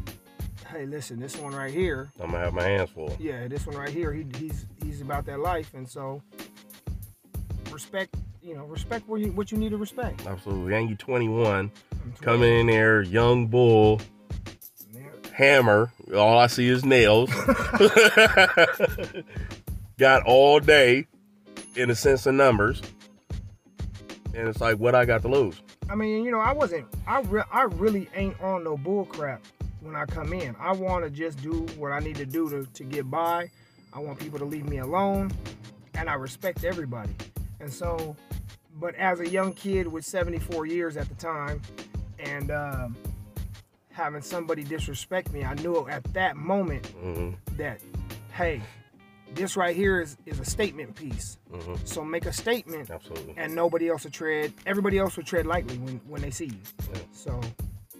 hey, 0.69 0.85
listen, 0.85 1.19
this 1.19 1.35
one 1.37 1.53
right 1.53 1.73
here, 1.73 2.11
I'm 2.19 2.31
gonna 2.31 2.43
have 2.43 2.53
my 2.53 2.63
hands 2.63 2.91
full. 2.91 3.15
yeah, 3.19 3.47
this 3.47 3.65
one 3.65 3.75
right 3.75 3.89
here, 3.89 4.13
he, 4.13 4.25
he's 4.37 4.65
he's 4.83 5.01
about 5.01 5.25
that 5.25 5.39
life, 5.39 5.73
and 5.73 5.87
so 5.87 6.21
respect 7.71 8.15
you 8.43 8.53
know, 8.55 8.65
respect 8.65 9.07
what 9.07 9.21
you 9.21 9.31
what 9.31 9.51
you 9.51 9.57
need 9.57 9.69
to 9.69 9.77
respect. 9.77 10.25
Absolutely. 10.27 10.75
And 10.75 10.89
you 10.89 10.95
21, 10.95 11.71
coming 12.21 12.59
in 12.59 12.67
there, 12.67 13.01
young 13.01 13.47
bull, 13.47 14.01
hammer. 15.31 15.91
All 16.15 16.37
I 16.37 16.47
see 16.47 16.67
is 16.69 16.85
nails. 16.85 17.29
Got 19.97 20.23
all 20.23 20.59
day, 20.59 21.07
in 21.75 21.89
a 21.89 21.95
sense 21.95 22.25
of 22.25 22.35
numbers, 22.35 22.81
and 24.33 24.47
it's 24.47 24.59
like, 24.59 24.77
what 24.77 24.95
I 24.95 25.05
got 25.05 25.21
to 25.21 25.27
lose? 25.27 25.61
I 25.89 25.95
mean, 25.95 26.23
you 26.23 26.31
know, 26.31 26.39
I 26.39 26.53
wasn't. 26.53 26.87
I 27.05 27.21
re- 27.21 27.43
I 27.51 27.63
really 27.63 28.09
ain't 28.15 28.39
on 28.41 28.63
no 28.63 28.77
bull 28.77 29.05
crap 29.05 29.45
when 29.81 29.95
I 29.95 30.05
come 30.05 30.33
in. 30.33 30.55
I 30.59 30.71
want 30.71 31.03
to 31.03 31.09
just 31.09 31.41
do 31.41 31.65
what 31.77 31.91
I 31.91 31.99
need 31.99 32.15
to 32.15 32.25
do 32.25 32.49
to 32.49 32.65
to 32.65 32.83
get 32.83 33.09
by. 33.09 33.49
I 33.93 33.99
want 33.99 34.19
people 34.19 34.39
to 34.39 34.45
leave 34.45 34.67
me 34.67 34.79
alone, 34.79 35.31
and 35.93 36.09
I 36.09 36.15
respect 36.15 36.63
everybody. 36.63 37.13
And 37.59 37.71
so, 37.71 38.15
but 38.79 38.95
as 38.95 39.19
a 39.19 39.29
young 39.29 39.53
kid 39.53 39.87
with 39.87 40.03
74 40.03 40.65
years 40.65 40.97
at 40.97 41.07
the 41.09 41.15
time, 41.15 41.61
and 42.25 42.51
um, 42.51 42.97
having 43.91 44.21
somebody 44.21 44.63
disrespect 44.63 45.31
me, 45.31 45.43
I 45.43 45.53
knew 45.55 45.87
at 45.87 46.03
that 46.13 46.35
moment 46.35 46.83
mm-hmm. 47.03 47.31
that, 47.57 47.79
hey, 48.33 48.61
this 49.35 49.55
right 49.57 49.75
here 49.75 50.01
is, 50.01 50.17
is 50.25 50.39
a 50.39 50.45
statement 50.45 50.95
piece. 50.95 51.37
Mm-hmm. 51.51 51.75
So 51.85 52.03
make 52.03 52.25
a 52.25 52.33
statement, 52.33 52.89
Absolutely. 52.89 53.33
and 53.37 53.55
nobody 53.55 53.89
else 53.89 54.03
will 54.03 54.11
tread. 54.11 54.53
Everybody 54.65 54.99
else 54.99 55.17
will 55.17 55.23
tread 55.23 55.45
lightly 55.45 55.77
when, 55.77 56.01
when 56.07 56.21
they 56.21 56.31
see 56.31 56.45
you. 56.45 56.59
Yeah. 56.93 56.99
So 57.11 57.41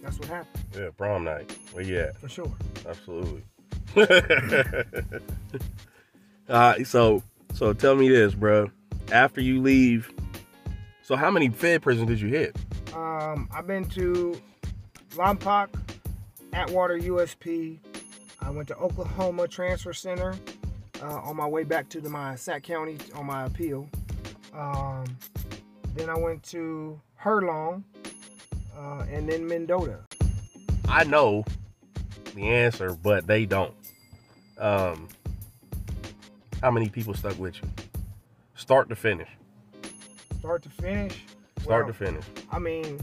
that's 0.02 0.18
what 0.18 0.28
happened. 0.28 0.64
Yeah, 0.76 0.90
prom 0.96 1.24
night. 1.24 1.56
Where 1.72 1.84
you 1.84 1.98
at? 1.98 2.18
For 2.18 2.28
sure. 2.28 2.52
Absolutely. 2.86 3.42
uh, 6.48 6.84
so 6.84 7.22
so 7.54 7.72
tell 7.72 7.94
me 7.94 8.08
this, 8.08 8.34
bro. 8.34 8.70
After 9.12 9.40
you 9.40 9.60
leave, 9.62 10.12
so 11.02 11.14
how 11.14 11.30
many 11.30 11.48
Fed 11.48 11.82
prisons 11.82 12.08
did 12.08 12.20
you 12.20 12.28
hit? 12.28 12.56
Um, 12.94 13.48
I've 13.52 13.66
been 13.66 13.84
to 13.90 14.40
Lompoc, 15.12 15.68
Atwater 16.52 16.98
USP. 16.98 17.78
I 18.40 18.50
went 18.50 18.68
to 18.68 18.76
Oklahoma 18.76 19.48
Transfer 19.48 19.92
Center 19.92 20.34
uh, 21.02 21.20
on 21.22 21.36
my 21.36 21.46
way 21.46 21.64
back 21.64 21.88
to 21.90 22.00
the, 22.00 22.08
my 22.08 22.36
Sac 22.36 22.62
County 22.62 22.98
on 23.14 23.26
my 23.26 23.46
appeal. 23.46 23.88
Um, 24.54 25.04
then 25.94 26.08
I 26.08 26.16
went 26.16 26.42
to 26.44 27.00
Herlong, 27.20 27.82
uh, 28.76 29.04
and 29.10 29.28
then 29.28 29.46
Mendota. 29.46 29.98
I 30.88 31.04
know 31.04 31.44
the 32.34 32.48
answer, 32.48 32.94
but 32.94 33.26
they 33.26 33.44
don't. 33.44 33.74
Um, 34.58 35.08
how 36.62 36.70
many 36.70 36.88
people 36.88 37.14
stuck 37.14 37.38
with 37.38 37.56
you? 37.56 37.68
Start 38.54 38.88
to 38.90 38.96
finish. 38.96 39.28
Start 40.38 40.62
to 40.62 40.68
finish. 40.68 41.24
Start 41.64 41.86
well, 41.86 41.94
to 41.94 41.98
finish. 41.98 42.24
I 42.52 42.58
mean, 42.58 43.00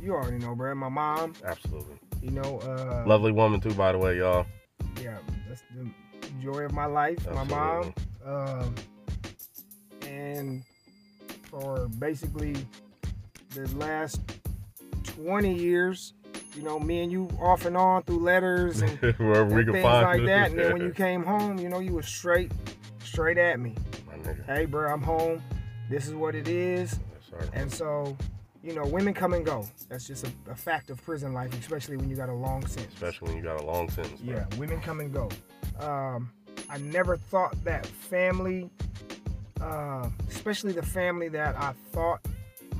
you 0.00 0.14
already 0.14 0.38
know, 0.38 0.54
bro. 0.54 0.74
My 0.74 0.88
mom. 0.88 1.34
Absolutely. 1.44 1.96
You 2.22 2.30
know. 2.30 2.58
Uh, 2.60 3.04
Lovely 3.06 3.32
woman 3.32 3.60
too, 3.60 3.74
by 3.74 3.92
the 3.92 3.98
way, 3.98 4.16
y'all. 4.16 4.46
Yeah, 4.98 5.18
that's 5.46 5.62
the 5.76 5.90
joy 6.42 6.60
of 6.60 6.72
my 6.72 6.86
life. 6.86 7.18
Absolutely. 7.18 7.54
My 7.54 7.54
mom. 7.54 7.94
Um, 8.24 8.74
and 10.08 10.62
for 11.50 11.88
basically 11.98 12.56
the 13.50 13.68
last 13.76 14.22
20 15.04 15.52
years, 15.52 16.14
you 16.56 16.62
know, 16.62 16.80
me 16.80 17.02
and 17.02 17.12
you 17.12 17.28
off 17.38 17.66
and 17.66 17.76
on 17.76 18.04
through 18.04 18.20
letters 18.20 18.80
and, 18.80 18.90
and 19.02 19.16
things 19.18 19.84
like 19.84 20.24
that. 20.24 20.50
And 20.50 20.58
then 20.58 20.72
when 20.72 20.80
you 20.80 20.92
came 20.92 21.24
home, 21.24 21.58
you 21.58 21.68
know, 21.68 21.80
you 21.80 21.92
were 21.92 22.02
straight, 22.02 22.52
straight 23.04 23.36
at 23.36 23.60
me. 23.60 23.74
Hey, 24.46 24.64
bro, 24.64 24.90
I'm 24.90 25.02
home. 25.02 25.42
This 25.90 26.06
is 26.06 26.14
what 26.14 26.34
it 26.34 26.48
is. 26.48 26.98
Yes, 27.32 27.50
and 27.52 27.72
so, 27.72 28.16
you 28.62 28.74
know, 28.74 28.84
women 28.84 29.14
come 29.14 29.32
and 29.34 29.44
go. 29.44 29.66
That's 29.88 30.06
just 30.06 30.26
a, 30.26 30.50
a, 30.50 30.54
fact 30.54 30.90
of 30.90 31.02
prison 31.02 31.32
life, 31.32 31.58
especially 31.58 31.96
when 31.96 32.08
you 32.08 32.16
got 32.16 32.28
a 32.28 32.34
long 32.34 32.66
sentence. 32.66 32.94
Especially 32.94 33.28
when 33.28 33.36
you 33.36 33.42
got 33.42 33.60
a 33.60 33.64
long 33.64 33.88
sentence. 33.90 34.20
Bro. 34.20 34.34
Yeah, 34.34 34.58
women 34.58 34.80
come 34.80 35.00
and 35.00 35.12
go. 35.12 35.28
Um, 35.80 36.30
I 36.68 36.78
never 36.78 37.16
thought 37.16 37.62
that 37.64 37.86
family, 37.86 38.70
uh, 39.60 40.08
especially 40.28 40.72
the 40.72 40.82
family 40.82 41.28
that 41.28 41.56
I 41.56 41.72
thought 41.92 42.20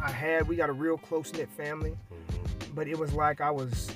I 0.02 0.11
had, 0.11 0.49
we 0.49 0.56
got 0.56 0.68
a 0.68 0.75
real 0.75 0.99
close 0.99 1.32
knit 1.32 1.49
family 1.50 1.97
but 2.75 2.88
it 2.88 2.99
was 2.99 3.12
like 3.12 3.40
I 3.40 3.50
was 3.50 3.90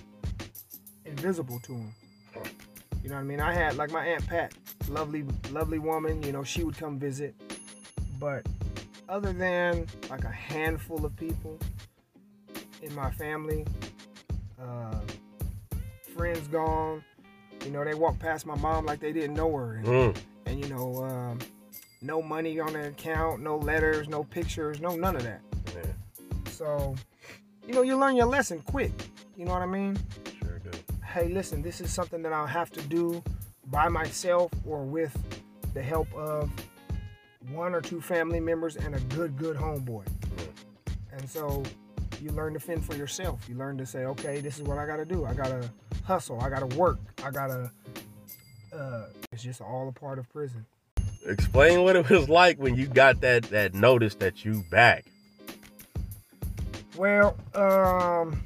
invisible 1.04 1.60
to 1.60 1.72
them. 1.72 1.94
You 3.02 3.10
know 3.10 3.16
what 3.16 3.20
I 3.20 3.24
mean? 3.24 3.40
I 3.40 3.52
had 3.52 3.76
like 3.76 3.90
my 3.90 4.04
aunt 4.04 4.26
Pat, 4.26 4.52
lovely, 4.88 5.24
lovely 5.50 5.78
woman. 5.78 6.22
You 6.22 6.32
know, 6.32 6.42
she 6.42 6.64
would 6.64 6.76
come 6.76 6.98
visit, 6.98 7.34
but 8.18 8.44
other 9.08 9.32
than 9.32 9.86
like 10.10 10.24
a 10.24 10.30
handful 10.30 11.04
of 11.04 11.14
people 11.16 11.58
in 12.82 12.94
my 12.94 13.10
family, 13.12 13.64
uh, 14.60 15.00
friends 16.16 16.46
gone. 16.48 17.04
You 17.64 17.70
know, 17.70 17.84
they 17.84 17.94
walked 17.94 18.20
past 18.20 18.46
my 18.46 18.56
mom 18.56 18.86
like 18.86 19.00
they 19.00 19.12
didn't 19.12 19.34
know 19.34 19.54
her, 19.56 19.76
and, 19.76 19.86
mm. 19.86 20.16
and 20.46 20.62
you 20.62 20.68
know, 20.68 21.04
um, 21.04 21.38
no 22.00 22.22
money 22.22 22.60
on 22.60 22.72
the 22.72 22.88
account, 22.88 23.42
no 23.42 23.56
letters, 23.56 24.08
no 24.08 24.22
pictures, 24.24 24.80
no 24.80 24.94
none 24.94 25.16
of 25.16 25.22
that. 25.24 25.40
Yeah. 25.74 25.82
So 26.50 26.94
you 27.66 27.74
know, 27.74 27.82
you 27.82 27.96
learn 27.96 28.16
your 28.16 28.26
lesson 28.26 28.60
quick. 28.60 28.92
You 29.36 29.44
know 29.44 29.52
what 29.52 29.62
I 29.62 29.66
mean? 29.66 29.98
Sure 30.40 30.58
do. 30.60 30.70
Hey, 31.04 31.28
listen, 31.28 31.62
this 31.62 31.80
is 31.80 31.92
something 31.92 32.22
that 32.22 32.32
I'll 32.32 32.46
have 32.46 32.70
to 32.72 32.82
do 32.82 33.22
by 33.66 33.88
myself 33.88 34.52
or 34.64 34.84
with 34.84 35.16
the 35.74 35.82
help 35.82 36.12
of 36.14 36.50
one 37.50 37.74
or 37.74 37.80
two 37.80 38.00
family 38.00 38.40
members 38.40 38.76
and 38.76 38.94
a 38.94 39.00
good, 39.14 39.36
good 39.36 39.56
homeboy. 39.56 40.06
And 41.12 41.28
so 41.28 41.62
you 42.20 42.30
learn 42.30 42.54
to 42.54 42.60
fend 42.60 42.84
for 42.84 42.96
yourself. 42.96 43.48
You 43.48 43.56
learn 43.56 43.78
to 43.78 43.86
say, 43.86 44.04
okay, 44.04 44.40
this 44.40 44.56
is 44.58 44.62
what 44.62 44.78
I 44.78 44.86
got 44.86 44.96
to 44.96 45.04
do. 45.04 45.24
I 45.24 45.34
got 45.34 45.48
to 45.48 45.70
hustle. 46.04 46.40
I 46.40 46.48
got 46.48 46.68
to 46.68 46.76
work. 46.76 46.98
I 47.24 47.30
got 47.30 47.48
to. 47.48 47.70
Uh, 48.72 49.06
it's 49.32 49.42
just 49.42 49.60
all 49.60 49.88
a 49.88 49.92
part 49.92 50.18
of 50.18 50.28
prison. 50.30 50.66
Explain 51.26 51.82
what 51.82 51.96
it 51.96 52.08
was 52.08 52.28
like 52.28 52.58
when 52.58 52.76
you 52.76 52.86
got 52.86 53.20
that 53.22 53.44
that 53.44 53.74
notice 53.74 54.14
that 54.16 54.44
you 54.44 54.64
back. 54.70 55.06
Well, 56.96 57.36
um, 57.54 58.42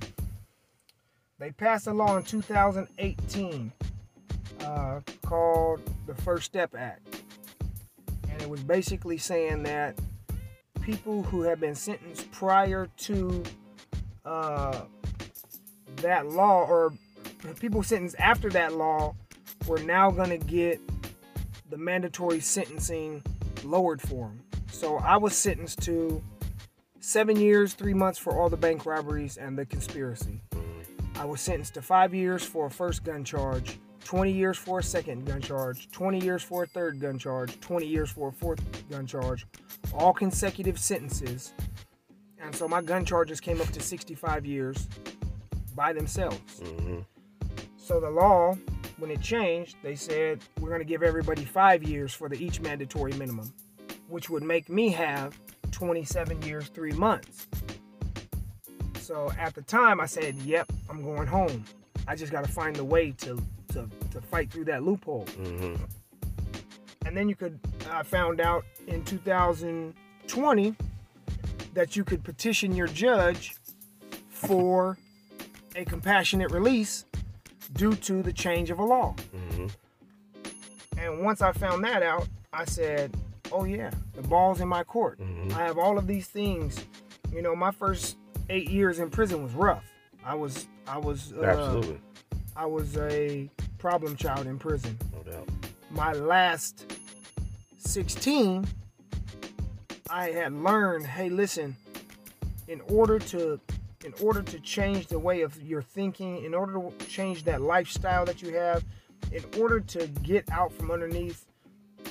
they 1.39 1.51
passed 1.53 1.87
a 1.87 1.93
law 1.93 2.17
in 2.17 2.25
2018 2.25 3.73
uh, 4.65 5.01
called 5.25 5.81
the 6.07 6.15
First 6.15 6.47
Step 6.47 6.75
Act. 6.77 7.20
And 8.41 8.47
it 8.47 8.51
was 8.51 8.63
basically 8.63 9.19
saying 9.19 9.65
that 9.65 9.99
people 10.81 11.23
who 11.25 11.43
have 11.43 11.61
been 11.61 11.75
sentenced 11.75 12.31
prior 12.33 12.89
to 12.97 13.43
uh, 14.25 14.81
that 15.97 16.27
law, 16.27 16.65
or 16.65 16.95
people 17.59 17.83
sentenced 17.83 18.17
after 18.19 18.49
that 18.49 18.73
law, 18.73 19.15
were 19.67 19.81
now 19.81 20.11
going 20.11 20.31
to 20.31 20.39
get 20.39 20.81
the 21.69 21.77
mandatory 21.77 22.41
sentencing 22.41 23.23
lowered 23.63 24.01
for 24.01 24.29
them. 24.29 24.41
So 24.73 24.97
I 24.97 25.19
was 25.19 25.37
sentenced 25.37 25.83
to 25.83 26.23
seven 27.01 27.37
years, 27.37 27.75
three 27.75 27.93
months 27.93 28.19
for 28.19 28.33
all 28.41 28.49
the 28.49 28.57
bank 28.57 28.87
robberies 28.87 29.37
and 29.37 29.59
the 29.59 29.67
conspiracy. 29.67 30.41
I 31.17 31.27
was 31.27 31.43
sentenced 31.43 31.75
to 31.75 31.83
five 31.83 32.15
years 32.15 32.43
for 32.43 32.67
a 32.67 32.71
first 32.71 33.05
gun 33.05 33.23
charge, 33.23 33.79
20 34.05 34.33
years 34.33 34.57
for 34.57 34.79
a 34.81 34.83
second 34.83 35.27
gun 35.27 35.41
charge, 35.41 35.91
20 35.91 36.19
years 36.19 36.43
for 36.43 36.65
a 36.65 36.67
third 36.67 37.01
gun 37.01 37.19
charge, 37.19 37.59
20 37.61 37.87
years 37.87 38.11
for 38.11 38.29
a 38.29 38.33
fourth 38.33 38.61
gun 38.91 39.07
charge, 39.07 39.47
all 39.95 40.13
consecutive 40.13 40.79
sentences. 40.79 41.53
And 42.41 42.55
so 42.55 42.67
my 42.67 42.81
gun 42.83 43.05
charges 43.05 43.41
came 43.41 43.61
up 43.61 43.69
to 43.69 43.81
65 43.81 44.47
years 44.47 44.89
by 45.75 45.93
themselves. 45.93 46.61
Mm-hmm. 46.61 47.01
So 47.77 48.01
the 48.01 48.11
law, 48.11 48.57
when 48.99 49.11
it 49.11 49.21
changed, 49.21 49.77
they 49.83 49.95
said 49.95 50.41
we're 50.61 50.69
going 50.69 50.81
to 50.81 50.87
give 50.87 51.03
everybody 51.03 51.45
five 51.45 51.83
years 51.83 52.13
for 52.15 52.29
the 52.29 52.43
each 52.43 52.61
mandatory 52.61 53.13
minimum, 53.15 53.53
which 54.09 54.31
would 54.31 54.43
make 54.43 54.69
me 54.69 54.91
have 54.91 55.39
27 55.71 56.43
years, 56.43 56.69
three 56.69 56.93
months. 56.93 57.47
So 59.01 59.33
at 59.39 59.55
the 59.55 59.63
time, 59.63 60.01
I 60.01 60.07
said, 60.07 60.37
"Yep, 60.37 60.73
I'm 60.89 61.03
going 61.03 61.27
home. 61.27 61.65
I 62.07 62.15
just 62.15 62.31
got 62.31 62.45
to 62.45 62.51
find 62.51 62.79
a 62.79 62.85
way 62.85 63.13
to 63.19 63.43
to 63.73 63.89
to 64.11 64.21
fight 64.21 64.51
through 64.51 64.65
that 64.67 64.83
loophole." 64.83 65.27
Mm-hmm. 65.27 65.83
And 67.07 67.17
then 67.17 67.29
you 67.29 67.35
could. 67.35 67.59
I 67.91 68.03
found 68.03 68.41
out 68.41 68.65
in 68.87 69.05
2020 69.05 70.75
that 71.75 71.97
you 71.97 72.05
could 72.05 72.23
petition 72.25 72.75
your 72.75 72.87
judge 72.89 73.57
for 74.29 74.99
a 75.77 75.85
compassionate 75.85 76.51
release 76.51 77.05
due 77.75 77.95
to 77.95 78.23
the 78.23 78.33
change 78.33 78.71
of 78.71 78.79
a 78.79 78.85
law. 78.85 79.15
Mm-hmm. 79.35 79.67
And 80.99 81.25
once 81.25 81.41
I 81.41 81.53
found 81.53 81.85
that 81.85 82.03
out, 82.03 82.29
I 82.53 82.65
said, 82.65 83.17
oh 83.53 83.65
yeah, 83.65 83.91
the 84.15 84.23
ball's 84.23 84.61
in 84.61 84.69
my 84.69 84.85
court. 84.85 85.21
Mm-hmm. 85.21 85.53
I 85.53 85.65
have 85.65 85.79
all 85.79 85.99
of 85.99 86.07
these 86.07 86.27
things. 86.27 86.85
You 87.33 87.43
know, 87.43 87.55
my 87.55 87.71
first 87.71 88.17
eight 88.49 88.69
years 88.69 88.99
in 88.99 89.11
prison 89.11 89.43
was 89.43 89.53
rough. 89.53 89.85
I 90.25 90.35
was, 90.35 90.67
I 90.87 90.99
was, 90.99 91.33
uh, 91.33 91.43
absolutely. 91.43 92.01
I 92.57 92.67
was 92.67 92.97
a 92.97 93.49
problem 93.81 94.15
child 94.15 94.47
in 94.47 94.59
prison. 94.59 94.97
No 95.13 95.33
doubt. 95.33 95.49
My 95.91 96.13
last 96.13 96.93
16, 97.79 98.67
I 100.11 100.31
had 100.31 100.53
learned, 100.53 101.07
hey, 101.07 101.31
listen, 101.31 101.75
in 102.69 102.81
order 102.83 103.19
to 103.19 103.59
in 104.05 104.15
order 104.23 104.41
to 104.41 104.59
change 104.61 105.09
the 105.09 105.19
way 105.19 105.43
of 105.43 105.61
your 105.63 105.83
thinking, 105.83 106.43
in 106.43 106.55
order 106.55 106.73
to 106.73 107.07
change 107.07 107.45
that 107.45 107.61
lifestyle 107.61 108.25
that 108.25 108.41
you 108.41 108.55
have, 108.55 108.83
in 109.31 109.45
order 109.61 109.79
to 109.79 110.07
get 110.23 110.51
out 110.51 110.73
from 110.73 110.91
underneath 110.91 111.45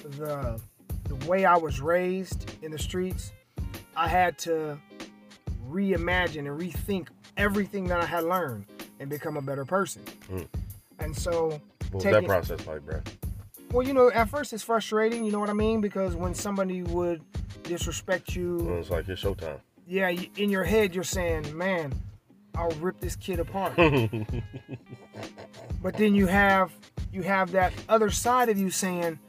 the 0.03 0.59
the 1.05 1.27
way 1.27 1.45
I 1.45 1.57
was 1.57 1.81
raised 1.81 2.51
in 2.61 2.71
the 2.71 2.79
streets, 2.79 3.31
I 3.95 4.07
had 4.07 4.38
to 4.39 4.77
reimagine 5.67 6.47
and 6.47 6.59
rethink 6.59 7.07
everything 7.38 7.85
that 7.88 8.01
I 8.01 8.05
had 8.05 8.23
learned 8.23 8.65
and 8.99 9.09
become 9.09 9.38
a 9.38 9.41
better 9.41 9.65
person. 9.65 10.03
Mm. 10.31 10.47
And 10.99 11.15
so, 11.15 11.61
what 11.91 11.93
was 11.93 12.03
taking, 12.03 12.21
that 12.21 12.27
process 12.27 12.67
like, 12.67 12.85
bro? 12.85 13.01
Well, 13.71 13.85
you 13.85 13.93
know, 13.93 14.11
at 14.11 14.29
first 14.29 14.53
it's 14.53 14.63
frustrating. 14.63 15.23
You 15.23 15.31
know 15.31 15.39
what 15.39 15.49
I 15.49 15.53
mean? 15.53 15.81
Because 15.81 16.15
when 16.15 16.33
somebody 16.33 16.83
would 16.83 17.21
disrespect 17.63 18.35
you, 18.35 18.57
well, 18.57 18.79
it's 18.79 18.89
like 18.89 19.07
it's 19.07 19.21
showtime. 19.21 19.59
Yeah, 19.87 20.09
in 20.09 20.49
your 20.49 20.63
head 20.63 20.95
you're 20.95 21.03
saying, 21.03 21.55
"Man, 21.57 21.93
I'll 22.55 22.71
rip 22.71 22.99
this 22.99 23.15
kid 23.15 23.39
apart." 23.39 23.75
but 25.81 25.95
then 25.95 26.15
you 26.15 26.27
have 26.27 26.71
you 27.11 27.21
have 27.23 27.51
that 27.51 27.73
other 27.87 28.09
side 28.09 28.49
of 28.49 28.57
you 28.57 28.71
saying, 28.71 29.19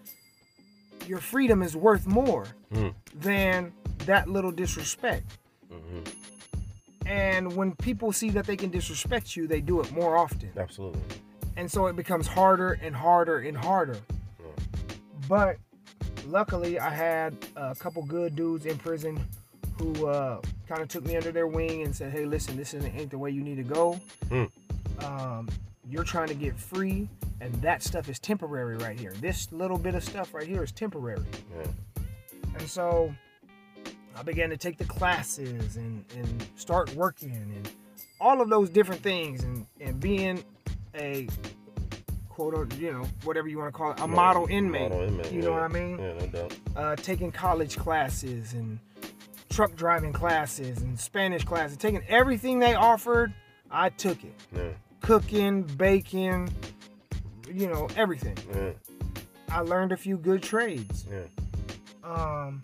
"Your 1.06 1.18
freedom 1.18 1.62
is 1.62 1.76
worth 1.76 2.06
more 2.06 2.46
mm. 2.72 2.94
than 3.14 3.72
that 4.06 4.28
little 4.28 4.52
disrespect." 4.52 5.38
Mm-hmm. 5.70 7.06
And 7.06 7.56
when 7.56 7.74
people 7.74 8.12
see 8.12 8.30
that 8.30 8.46
they 8.46 8.56
can 8.56 8.70
disrespect 8.70 9.34
you, 9.34 9.46
they 9.46 9.60
do 9.60 9.80
it 9.80 9.90
more 9.92 10.16
often. 10.16 10.50
Absolutely. 10.56 11.00
And 11.60 11.70
so 11.70 11.88
it 11.88 11.94
becomes 11.94 12.26
harder 12.26 12.78
and 12.80 12.96
harder 12.96 13.40
and 13.40 13.54
harder. 13.54 13.98
But 15.28 15.58
luckily, 16.26 16.80
I 16.80 16.88
had 16.88 17.36
a 17.54 17.74
couple 17.74 18.02
good 18.02 18.34
dudes 18.34 18.64
in 18.64 18.78
prison 18.78 19.22
who 19.78 20.06
uh, 20.06 20.40
kind 20.66 20.80
of 20.80 20.88
took 20.88 21.04
me 21.04 21.16
under 21.16 21.30
their 21.30 21.46
wing 21.46 21.82
and 21.82 21.94
said, 21.94 22.12
"Hey, 22.12 22.24
listen, 22.24 22.56
this 22.56 22.72
ain't 22.72 23.10
the 23.10 23.18
way 23.18 23.30
you 23.30 23.42
need 23.42 23.56
to 23.56 23.62
go. 23.62 24.00
Mm. 24.30 24.50
Um, 25.04 25.50
you're 25.86 26.02
trying 26.02 26.28
to 26.28 26.34
get 26.34 26.58
free, 26.58 27.10
and 27.42 27.52
that 27.56 27.82
stuff 27.82 28.08
is 28.08 28.18
temporary 28.18 28.78
right 28.78 28.98
here. 28.98 29.12
This 29.20 29.52
little 29.52 29.76
bit 29.76 29.94
of 29.94 30.02
stuff 30.02 30.32
right 30.32 30.46
here 30.46 30.64
is 30.64 30.72
temporary." 30.72 31.26
Yeah. 31.54 32.02
And 32.58 32.66
so 32.66 33.14
I 34.16 34.22
began 34.22 34.48
to 34.48 34.56
take 34.56 34.78
the 34.78 34.86
classes 34.86 35.76
and, 35.76 36.06
and 36.16 36.46
start 36.56 36.94
working 36.94 37.32
and 37.32 37.70
all 38.18 38.40
of 38.40 38.48
those 38.48 38.70
different 38.70 39.02
things 39.02 39.44
and, 39.44 39.66
and 39.78 40.00
being 40.00 40.42
a 40.94 41.28
quote 42.28 42.54
or 42.54 42.68
you 42.78 42.92
know 42.92 43.06
whatever 43.24 43.48
you 43.48 43.58
want 43.58 43.72
to 43.72 43.76
call 43.76 43.92
it 43.92 44.00
a 44.00 44.06
model, 44.06 44.42
model 44.42 44.46
inmate. 44.48 44.90
Model 44.90 45.08
inmate 45.08 45.32
you 45.32 45.42
know 45.42 45.52
what 45.52 45.62
I 45.62 45.68
mean? 45.68 45.98
Yeah, 45.98 46.12
no 46.14 46.26
doubt. 46.26 46.56
Uh, 46.76 46.96
taking 46.96 47.30
college 47.30 47.76
classes 47.76 48.54
and 48.54 48.78
truck 49.50 49.74
driving 49.76 50.12
classes 50.12 50.80
and 50.80 50.98
Spanish 50.98 51.44
classes, 51.44 51.76
taking 51.76 52.02
everything 52.08 52.58
they 52.58 52.74
offered, 52.74 53.32
I 53.70 53.90
took 53.90 54.22
it. 54.24 54.34
Yeah. 54.54 54.70
Cooking, 55.00 55.62
baking, 55.62 56.52
you 57.52 57.68
know 57.68 57.88
everything. 57.96 58.36
Yeah. 58.54 58.70
I 59.50 59.60
learned 59.60 59.92
a 59.92 59.96
few 59.96 60.16
good 60.16 60.42
trades. 60.42 61.06
Yeah. 61.10 61.24
Um, 62.04 62.62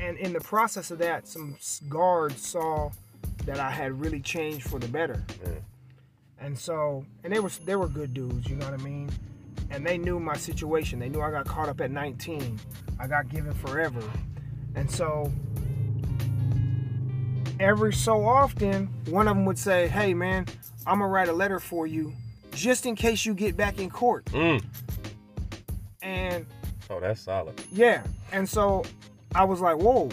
and 0.00 0.16
in 0.18 0.32
the 0.32 0.40
process 0.40 0.90
of 0.90 0.98
that, 0.98 1.28
some 1.28 1.56
guards 1.88 2.44
saw 2.46 2.90
that 3.44 3.60
I 3.60 3.70
had 3.70 4.00
really 4.00 4.20
changed 4.20 4.68
for 4.68 4.78
the 4.78 4.88
better. 4.88 5.22
Yeah. 5.44 5.50
And 6.42 6.58
so, 6.58 7.06
and 7.22 7.32
they 7.32 7.38
were 7.38 7.50
they 7.64 7.76
were 7.76 7.86
good 7.86 8.12
dudes, 8.12 8.48
you 8.48 8.56
know 8.56 8.68
what 8.68 8.78
I 8.78 8.82
mean? 8.82 9.08
And 9.70 9.86
they 9.86 9.96
knew 9.96 10.18
my 10.18 10.36
situation. 10.36 10.98
They 10.98 11.08
knew 11.08 11.20
I 11.20 11.30
got 11.30 11.46
caught 11.46 11.68
up 11.68 11.80
at 11.80 11.92
19. 11.92 12.58
I 12.98 13.06
got 13.06 13.28
given 13.28 13.52
forever. 13.54 14.02
And 14.74 14.90
so 14.90 15.30
every 17.60 17.92
so 17.92 18.26
often, 18.26 18.88
one 19.06 19.28
of 19.28 19.36
them 19.36 19.44
would 19.44 19.58
say, 19.58 19.86
"Hey 19.86 20.14
man, 20.14 20.46
I'm 20.84 20.98
gonna 20.98 21.08
write 21.08 21.28
a 21.28 21.32
letter 21.32 21.60
for 21.60 21.86
you, 21.86 22.12
just 22.50 22.86
in 22.86 22.96
case 22.96 23.24
you 23.24 23.34
get 23.34 23.56
back 23.56 23.78
in 23.78 23.88
court." 23.88 24.24
Mm. 24.26 24.64
And 26.02 26.44
oh, 26.90 26.98
that's 26.98 27.20
solid. 27.20 27.62
Yeah, 27.70 28.02
and 28.32 28.48
so 28.48 28.84
I 29.32 29.44
was 29.44 29.60
like, 29.60 29.76
whoa, 29.76 30.08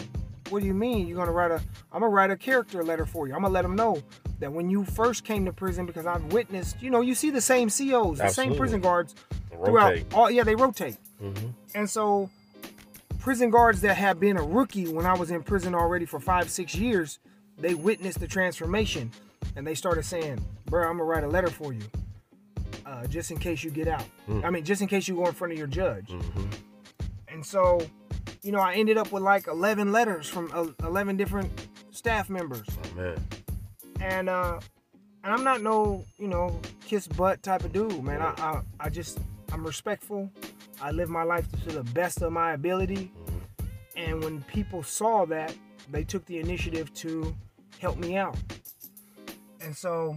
what 0.50 0.60
do 0.60 0.66
you 0.66 0.74
mean 0.74 1.08
you're 1.08 1.18
gonna 1.18 1.32
write 1.32 1.50
a? 1.50 1.60
I'm 1.92 2.02
gonna 2.02 2.08
write 2.08 2.30
a 2.30 2.36
character 2.36 2.84
letter 2.84 3.04
for 3.04 3.26
you. 3.26 3.34
I'm 3.34 3.42
gonna 3.42 3.52
let 3.52 3.62
them 3.62 3.74
know 3.74 4.00
that 4.40 4.52
when 4.52 4.68
you 4.70 4.84
first 4.84 5.24
came 5.24 5.44
to 5.44 5.52
prison, 5.52 5.86
because 5.86 6.06
I've 6.06 6.24
witnessed, 6.32 6.82
you 6.82 6.90
know, 6.90 7.00
you 7.00 7.14
see 7.14 7.30
the 7.30 7.40
same 7.40 7.68
COs, 7.68 8.18
the 8.18 8.24
Absolutely. 8.24 8.32
same 8.32 8.56
prison 8.56 8.80
guards 8.80 9.14
throughout. 9.50 9.98
All 10.12 10.30
yeah, 10.30 10.42
they 10.42 10.54
rotate. 10.54 10.96
Mm-hmm. 11.22 11.48
And 11.74 11.88
so, 11.88 12.30
prison 13.18 13.50
guards 13.50 13.82
that 13.82 13.96
have 13.96 14.18
been 14.18 14.36
a 14.36 14.42
rookie 14.42 14.88
when 14.88 15.06
I 15.06 15.14
was 15.14 15.30
in 15.30 15.42
prison 15.42 15.74
already 15.74 16.06
for 16.06 16.18
five, 16.18 16.50
six 16.50 16.74
years, 16.74 17.18
they 17.58 17.74
witnessed 17.74 18.20
the 18.20 18.26
transformation, 18.26 19.12
and 19.56 19.66
they 19.66 19.74
started 19.74 20.04
saying, 20.04 20.44
"Bro, 20.66 20.88
I'm 20.88 20.98
gonna 20.98 21.04
write 21.04 21.24
a 21.24 21.28
letter 21.28 21.50
for 21.50 21.72
you, 21.72 21.82
uh, 22.86 23.06
just 23.06 23.30
in 23.30 23.38
case 23.38 23.62
you 23.62 23.70
get 23.70 23.88
out. 23.88 24.04
Mm. 24.28 24.44
I 24.44 24.50
mean, 24.50 24.64
just 24.64 24.80
in 24.80 24.88
case 24.88 25.06
you 25.06 25.16
go 25.16 25.26
in 25.26 25.34
front 25.34 25.52
of 25.52 25.58
your 25.58 25.68
judge." 25.68 26.08
Mm-hmm. 26.08 26.46
And 27.28 27.44
so 27.44 27.80
you 28.42 28.52
know, 28.52 28.60
I 28.60 28.74
ended 28.74 28.96
up 28.96 29.12
with 29.12 29.22
like 29.22 29.46
11 29.46 29.92
letters 29.92 30.28
from 30.28 30.50
uh, 30.54 30.86
11 30.86 31.16
different 31.16 31.50
staff 31.90 32.30
members. 32.30 32.66
Oh, 32.68 32.96
man. 32.96 33.26
And, 34.00 34.28
uh, 34.28 34.60
and 35.22 35.32
I'm 35.32 35.44
not 35.44 35.62
no, 35.62 36.04
you 36.18 36.26
know, 36.28 36.60
kiss 36.86 37.06
butt 37.06 37.42
type 37.42 37.64
of 37.64 37.72
dude, 37.72 38.02
man. 38.02 38.22
I, 38.22 38.32
I, 38.38 38.62
I 38.80 38.88
just, 38.88 39.18
I'm 39.52 39.62
respectful. 39.64 40.28
I 40.80 40.90
live 40.90 41.10
my 41.10 41.22
life 41.22 41.46
to 41.66 41.72
the 41.72 41.84
best 41.92 42.22
of 42.22 42.32
my 42.32 42.54
ability. 42.54 43.12
And 43.96 44.24
when 44.24 44.40
people 44.42 44.82
saw 44.82 45.26
that, 45.26 45.54
they 45.90 46.04
took 46.04 46.24
the 46.26 46.38
initiative 46.38 46.92
to 46.94 47.36
help 47.78 47.98
me 47.98 48.16
out. 48.16 48.36
And 49.60 49.76
so, 49.76 50.16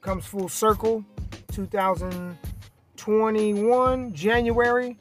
comes 0.00 0.26
full 0.26 0.48
circle, 0.48 1.04
2021, 1.52 4.12
January 4.12 4.98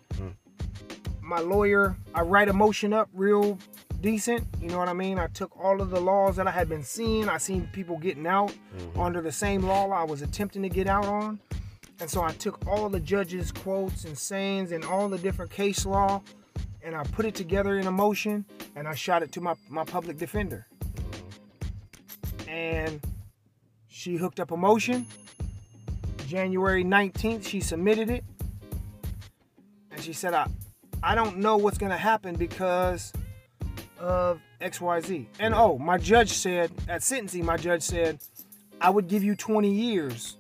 my 1.28 1.40
lawyer, 1.40 1.98
I 2.16 2.22
write 2.22 2.48
a 2.48 2.54
motion 2.54 2.94
up 2.94 3.10
real 3.14 3.60
decent. 4.02 4.48
You 4.62 4.70
know 4.70 4.78
what 4.78 4.90
I 4.90 4.94
mean? 4.94 5.20
I 5.20 5.28
took 5.28 5.52
all 5.62 5.82
of 5.82 5.90
the 5.90 6.00
laws 6.00 6.36
that 6.36 6.48
I 6.48 6.52
had 6.52 6.70
been 6.70 6.84
seeing. 6.84 7.30
I 7.30 7.38
seen 7.38 7.70
people 7.74 7.98
getting 7.98 8.28
out 8.28 8.54
mm-hmm. 8.78 9.00
under 9.00 9.22
the 9.22 9.32
same 9.32 9.64
law 9.64 9.90
I 9.90 10.04
was 10.04 10.22
attempting 10.22 10.62
to 10.64 10.70
get 10.70 10.88
out 10.88 11.06
on. 11.06 11.40
And 12.00 12.10
so 12.10 12.22
I 12.22 12.32
took 12.34 12.66
all 12.68 12.90
the 12.90 13.00
judges' 13.00 13.52
quotes 13.52 14.06
and 14.06 14.18
sayings 14.18 14.72
and 14.72 14.86
all 14.86 15.10
the 15.10 15.18
different 15.18 15.50
case 15.52 15.86
law 15.86 16.22
and 16.88 16.96
I 16.96 17.04
put 17.04 17.26
it 17.26 17.36
together 17.36 17.78
in 17.78 17.86
a 17.86 17.92
motion 17.92 18.46
and 18.78 18.88
I 18.88 18.96
shot 18.96 19.22
it 19.22 19.34
to 19.34 19.42
my, 19.42 19.56
my 19.68 19.84
public 19.84 20.18
defender. 20.18 20.66
And 22.48 23.02
she 23.90 24.16
hooked 24.16 24.40
up 24.40 24.52
a 24.52 24.58
motion. 24.58 25.06
January 26.28 26.86
19th, 26.86 27.46
she 27.46 27.60
submitted 27.60 28.10
it. 28.10 28.24
And 29.92 30.02
she 30.02 30.14
said, 30.14 30.34
I, 30.34 30.48
I 31.04 31.14
don't 31.14 31.40
know 31.40 31.58
what's 31.58 31.78
going 31.78 31.92
to 31.92 31.98
happen 31.98 32.36
because 32.36 33.12
of 34.00 34.42
XYZ. 34.62 35.26
And 35.40 35.54
oh, 35.54 35.78
my 35.78 35.98
judge 35.98 36.32
said, 36.32 36.72
at 36.88 37.04
sentencing, 37.04 37.46
my 37.46 37.58
judge 37.58 37.84
said, 37.84 38.20
I 38.80 38.90
would 38.90 39.08
give 39.08 39.24
you 39.24 39.36
20 39.36 39.70
years. 39.70 40.38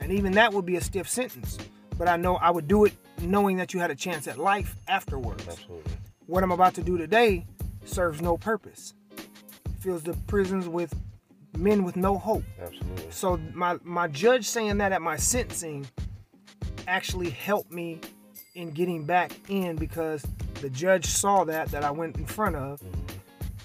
And 0.00 0.12
even 0.12 0.32
that 0.32 0.52
would 0.52 0.66
be 0.66 0.76
a 0.76 0.80
stiff 0.80 1.08
sentence. 1.08 1.58
But 1.96 2.08
I 2.08 2.16
know 2.16 2.36
I 2.36 2.50
would 2.50 2.68
do 2.68 2.84
it 2.84 2.92
knowing 3.20 3.56
that 3.58 3.72
you 3.72 3.80
had 3.80 3.90
a 3.90 3.94
chance 3.94 4.26
at 4.26 4.38
life 4.38 4.76
afterwards. 4.88 5.46
Absolutely. 5.48 5.92
What 6.26 6.42
I'm 6.42 6.52
about 6.52 6.74
to 6.74 6.82
do 6.82 6.98
today 6.98 7.46
serves 7.84 8.20
no 8.20 8.36
purpose. 8.36 8.94
It 9.16 9.28
fills 9.80 10.02
the 10.02 10.14
prisons 10.26 10.68
with 10.68 10.94
men 11.56 11.84
with 11.84 11.96
no 11.96 12.18
hope. 12.18 12.44
Absolutely. 12.60 13.10
So 13.10 13.38
my, 13.52 13.78
my 13.82 14.08
judge 14.08 14.46
saying 14.46 14.78
that 14.78 14.92
at 14.92 15.02
my 15.02 15.16
sentencing 15.16 15.86
actually 16.86 17.30
helped 17.30 17.70
me 17.70 18.00
in 18.54 18.70
getting 18.70 19.04
back 19.04 19.32
in 19.48 19.76
because 19.76 20.24
the 20.64 20.70
judge 20.70 21.04
saw 21.04 21.44
that 21.44 21.68
that 21.72 21.84
I 21.84 21.90
went 21.90 22.16
in 22.16 22.24
front 22.24 22.56
of 22.56 22.80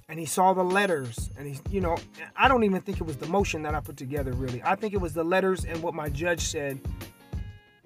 and 0.09 0.19
he 0.19 0.25
saw 0.25 0.51
the 0.51 0.65
letters 0.65 1.31
and 1.38 1.47
he 1.47 1.57
you 1.69 1.79
know 1.79 1.95
I 2.35 2.49
don't 2.49 2.65
even 2.65 2.81
think 2.81 2.99
it 2.99 3.05
was 3.05 3.15
the 3.15 3.27
motion 3.27 3.62
that 3.62 3.73
I 3.73 3.79
put 3.79 3.95
together 3.95 4.33
really. 4.33 4.62
I 4.65 4.75
think 4.75 4.93
it 4.93 4.99
was 4.99 5.13
the 5.13 5.23
letters 5.23 5.63
and 5.63 5.81
what 5.81 5.93
my 5.93 6.09
judge 6.09 6.41
said 6.41 6.77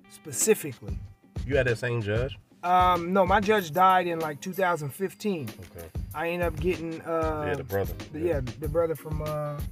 specifically. 0.09 0.97
You 1.45 1.57
had 1.57 1.67
that 1.67 1.77
same 1.77 2.01
judge? 2.01 2.39
Um, 2.63 3.13
no, 3.13 3.23
my 3.23 3.39
judge 3.39 3.71
died 3.71 4.07
in 4.07 4.19
like 4.19 4.41
2015. 4.41 5.49
Okay. 5.49 5.87
I 6.15 6.29
ended 6.29 6.47
up 6.47 6.59
getting 6.59 6.99
uh 7.01 7.45
yeah 7.49 7.55
the 7.55 7.63
brother 7.63 7.93
the, 8.13 8.19
yeah. 8.19 8.25
yeah 8.25 8.41
the 8.61 8.67
brother 8.67 8.95
from 8.95 9.21
uh 9.21 9.57
from 9.57 9.67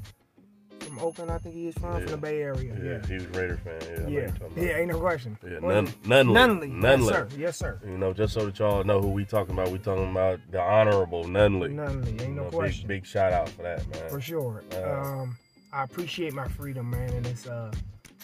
Oakland, 1.01 1.31
I 1.31 1.37
think 1.39 1.55
he 1.55 1.67
is 1.67 1.75
from, 1.75 1.93
yeah. 1.93 1.99
from 1.99 2.11
the 2.11 2.17
Bay 2.17 2.41
Area. 2.41 2.75
Yeah, 2.77 2.91
yeah. 2.91 3.07
he 3.07 3.13
was 3.15 3.25
Raider 3.27 3.57
fan. 3.57 4.11
Yeah, 4.11 4.31
yeah, 4.55 4.63
yeah 4.63 4.77
ain't 4.77 4.89
no 4.89 4.99
question. 4.99 5.37
Yeah, 5.43 5.59
none, 5.59 5.87
Nunley. 6.05 6.71
Nunley. 6.71 7.01
Yes, 7.01 7.09
sir. 7.09 7.27
Yes, 7.37 7.57
sir. 7.57 7.79
You 7.85 7.97
know, 7.97 8.13
just 8.13 8.33
so 8.33 8.45
that 8.45 8.59
y'all 8.59 8.83
know 8.83 9.01
who 9.01 9.09
we 9.09 9.25
talking 9.25 9.53
about, 9.53 9.69
we 9.69 9.79
talking 9.79 10.11
about 10.11 10.39
the 10.51 10.61
honorable 10.61 11.25
Nunley. 11.25 11.73
Nunley, 11.73 12.21
ain't 12.21 12.21
you 12.21 12.35
no 12.35 12.43
question. 12.45 12.87
Big, 12.87 13.01
big 13.01 13.05
shout 13.05 13.33
out 13.33 13.49
for 13.49 13.63
that, 13.63 13.87
man. 13.89 14.09
For 14.09 14.21
sure. 14.21 14.63
Uh, 14.73 15.01
um, 15.01 15.37
I 15.73 15.83
appreciate 15.83 16.33
my 16.33 16.47
freedom, 16.47 16.89
man, 16.89 17.09
and 17.11 17.25
it's 17.25 17.47
uh, 17.47 17.71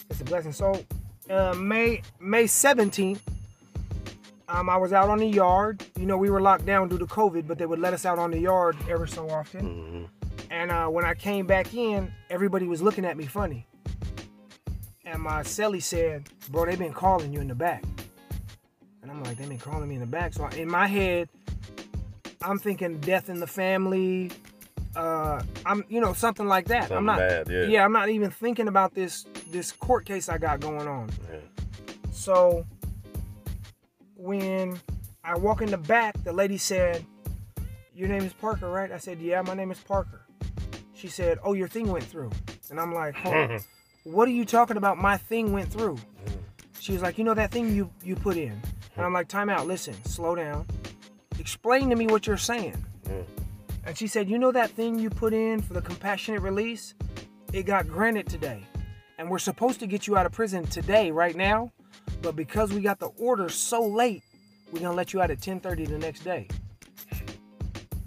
it's 0.10 0.22
a 0.22 0.24
blessing. 0.26 0.52
So, 0.52 0.84
uh, 1.30 1.54
May 1.54 2.02
May 2.20 2.46
seventeenth, 2.48 3.24
Um, 4.50 4.70
I 4.70 4.78
was 4.78 4.94
out 4.94 5.10
on 5.10 5.18
the 5.18 5.28
yard. 5.28 5.84
You 6.00 6.06
know, 6.06 6.18
we 6.18 6.30
were 6.30 6.40
locked 6.40 6.66
down 6.66 6.88
due 6.88 6.98
to 6.98 7.06
COVID, 7.06 7.48
but 7.48 7.58
they 7.58 7.66
would 7.66 7.80
let 7.80 7.94
us 7.94 8.06
out 8.06 8.18
on 8.18 8.32
the 8.32 8.40
yard 8.40 8.78
ever 8.90 9.06
so 9.06 9.30
often. 9.30 9.62
Mm-hmm. 9.66 10.04
And 10.50 10.72
uh, 10.72 10.88
when 10.88 11.06
I 11.06 11.14
came 11.14 11.46
back 11.46 11.74
in, 11.74 12.12
everybody 12.30 12.68
was 12.68 12.82
looking 12.82 13.06
at 13.06 13.18
me 13.18 13.26
funny. 13.26 13.68
And 15.06 15.22
my 15.22 15.42
celly 15.42 15.82
said, 15.82 16.30
"Bro, 16.50 16.66
they've 16.66 16.80
been 16.80 16.94
calling 16.94 17.32
you 17.34 17.40
in 17.40 17.48
the 17.48 17.56
back." 17.56 17.84
And 19.02 19.10
I'm 19.10 19.24
like, 19.24 19.38
"They've 19.38 19.48
been 19.48 19.58
calling 19.58 19.88
me 19.88 19.96
in 19.96 20.02
the 20.02 20.08
back." 20.08 20.34
So 20.34 20.46
in 20.48 20.70
my 20.70 20.88
head, 20.88 21.30
I'm 22.42 22.60
thinking 22.60 23.00
death 23.00 23.30
in 23.30 23.40
the 23.40 23.48
family. 23.48 24.32
Uh, 24.96 25.42
I'm, 25.66 25.86
you 25.90 26.02
know, 26.02 26.14
something 26.14 26.48
like 26.48 26.66
that. 26.68 26.90
Something 26.90 26.98
I'm 26.98 27.06
not. 27.06 27.18
bad, 27.20 27.48
yeah. 27.50 27.86
I'm 27.86 27.94
not 27.94 28.10
even 28.10 28.32
thinking 28.32 28.68
about 28.68 28.94
this 28.94 29.26
this 29.52 29.72
court 29.72 30.06
case 30.06 30.28
I 30.28 30.38
got 30.38 30.60
going 30.60 30.88
on. 30.88 31.10
Yeah. 31.32 31.40
So 32.12 32.66
when 34.16 34.80
I 35.24 35.38
walk 35.38 35.62
in 35.62 35.70
the 35.70 35.78
back, 35.78 36.22
the 36.24 36.34
lady 36.34 36.58
said, 36.58 37.06
Your 37.94 38.08
name 38.08 38.24
is 38.24 38.34
Parker, 38.34 38.70
right? 38.70 38.92
I 38.92 38.98
said, 38.98 39.20
Yeah, 39.20 39.42
my 39.42 39.54
name 39.54 39.72
is 39.72 39.80
Parker. 39.80 40.22
She 40.98 41.08
said, 41.08 41.38
Oh, 41.44 41.54
your 41.54 41.68
thing 41.68 41.88
went 41.92 42.04
through. 42.04 42.32
And 42.72 42.80
I'm 42.80 42.94
like, 42.94 43.16
Hold 43.16 43.36
on. 43.36 43.60
What 44.04 44.28
are 44.28 44.32
you 44.32 44.46
talking 44.46 44.78
about? 44.78 44.98
My 44.98 45.16
thing 45.18 45.52
went 45.52 45.72
through. 45.72 45.98
She 46.80 46.94
was 46.94 47.02
like, 47.02 47.18
You 47.18 47.24
know 47.24 47.36
that 47.36 47.52
thing 47.52 47.74
you, 47.76 47.92
you 48.04 48.16
put 48.16 48.36
in? 48.36 48.60
And 48.96 49.06
I'm 49.06 49.14
like, 49.14 49.28
Time 49.28 49.50
out, 49.50 49.68
listen, 49.68 49.94
slow 50.06 50.34
down. 50.34 50.66
Explain 51.40 51.90
to 51.92 51.96
me 51.96 52.08
what 52.08 52.26
you're 52.26 52.36
saying. 52.36 52.84
Mm. 53.06 53.26
And 53.86 53.98
she 53.98 54.08
said, 54.08 54.28
You 54.28 54.40
know 54.40 54.52
that 54.52 54.72
thing 54.72 54.98
you 54.98 55.12
put 55.12 55.34
in 55.34 55.62
for 55.62 55.74
the 55.74 55.82
compassionate 55.82 56.42
release? 56.42 56.96
It 57.54 57.64
got 57.64 57.88
granted 57.88 58.28
today. 58.28 58.64
And 59.20 59.30
we're 59.30 59.40
supposed 59.40 59.80
to 59.82 59.88
get 59.88 60.08
you 60.08 60.18
out 60.18 60.26
of 60.26 60.32
prison 60.32 60.66
today, 60.66 61.12
right 61.12 61.36
now. 61.36 61.72
But 62.24 62.36
because 62.36 62.74
we 62.74 62.82
got 62.82 63.00
the 63.00 63.10
order 63.20 63.50
so 63.50 63.86
late, 63.86 64.24
we're 64.72 64.80
gonna 64.80 64.96
let 64.96 65.14
you 65.14 65.22
out 65.22 65.30
at 65.30 65.40
10:30 65.40 65.88
the 65.88 66.00
next 66.00 66.22
day. 66.22 66.48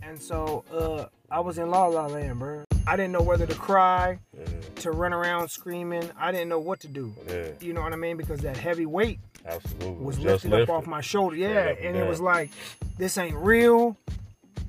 And 0.02 0.20
so 0.20 0.64
uh, 0.72 1.06
I 1.30 1.38
was 1.38 1.58
in 1.58 1.70
La 1.70 1.86
La 1.86 2.06
Land, 2.06 2.40
bro. 2.40 2.64
I 2.90 2.96
didn't 2.96 3.12
know 3.12 3.22
whether 3.22 3.46
to 3.46 3.54
cry, 3.54 4.18
Yeah. 4.36 4.44
to 4.76 4.90
run 4.90 5.12
around 5.12 5.48
screaming. 5.48 6.10
I 6.18 6.32
didn't 6.32 6.48
know 6.48 6.58
what 6.58 6.80
to 6.80 6.88
do. 6.88 7.14
Yeah. 7.28 7.48
You 7.60 7.72
know 7.72 7.82
what 7.82 7.92
I 7.92 7.96
mean? 7.96 8.16
Because 8.16 8.40
that 8.40 8.56
heavy 8.56 8.84
weight 8.86 9.20
Absolutely. 9.46 10.04
was 10.04 10.16
Just 10.16 10.44
lifted 10.44 10.62
up 10.62 10.68
off 10.70 10.86
my 10.88 11.00
shoulder. 11.00 11.36
Yeah, 11.36 11.66
Right 11.66 11.78
and 11.80 11.96
it 11.96 12.08
was 12.08 12.20
like, 12.20 12.50
this 12.98 13.16
ain't 13.16 13.36
real. 13.36 13.96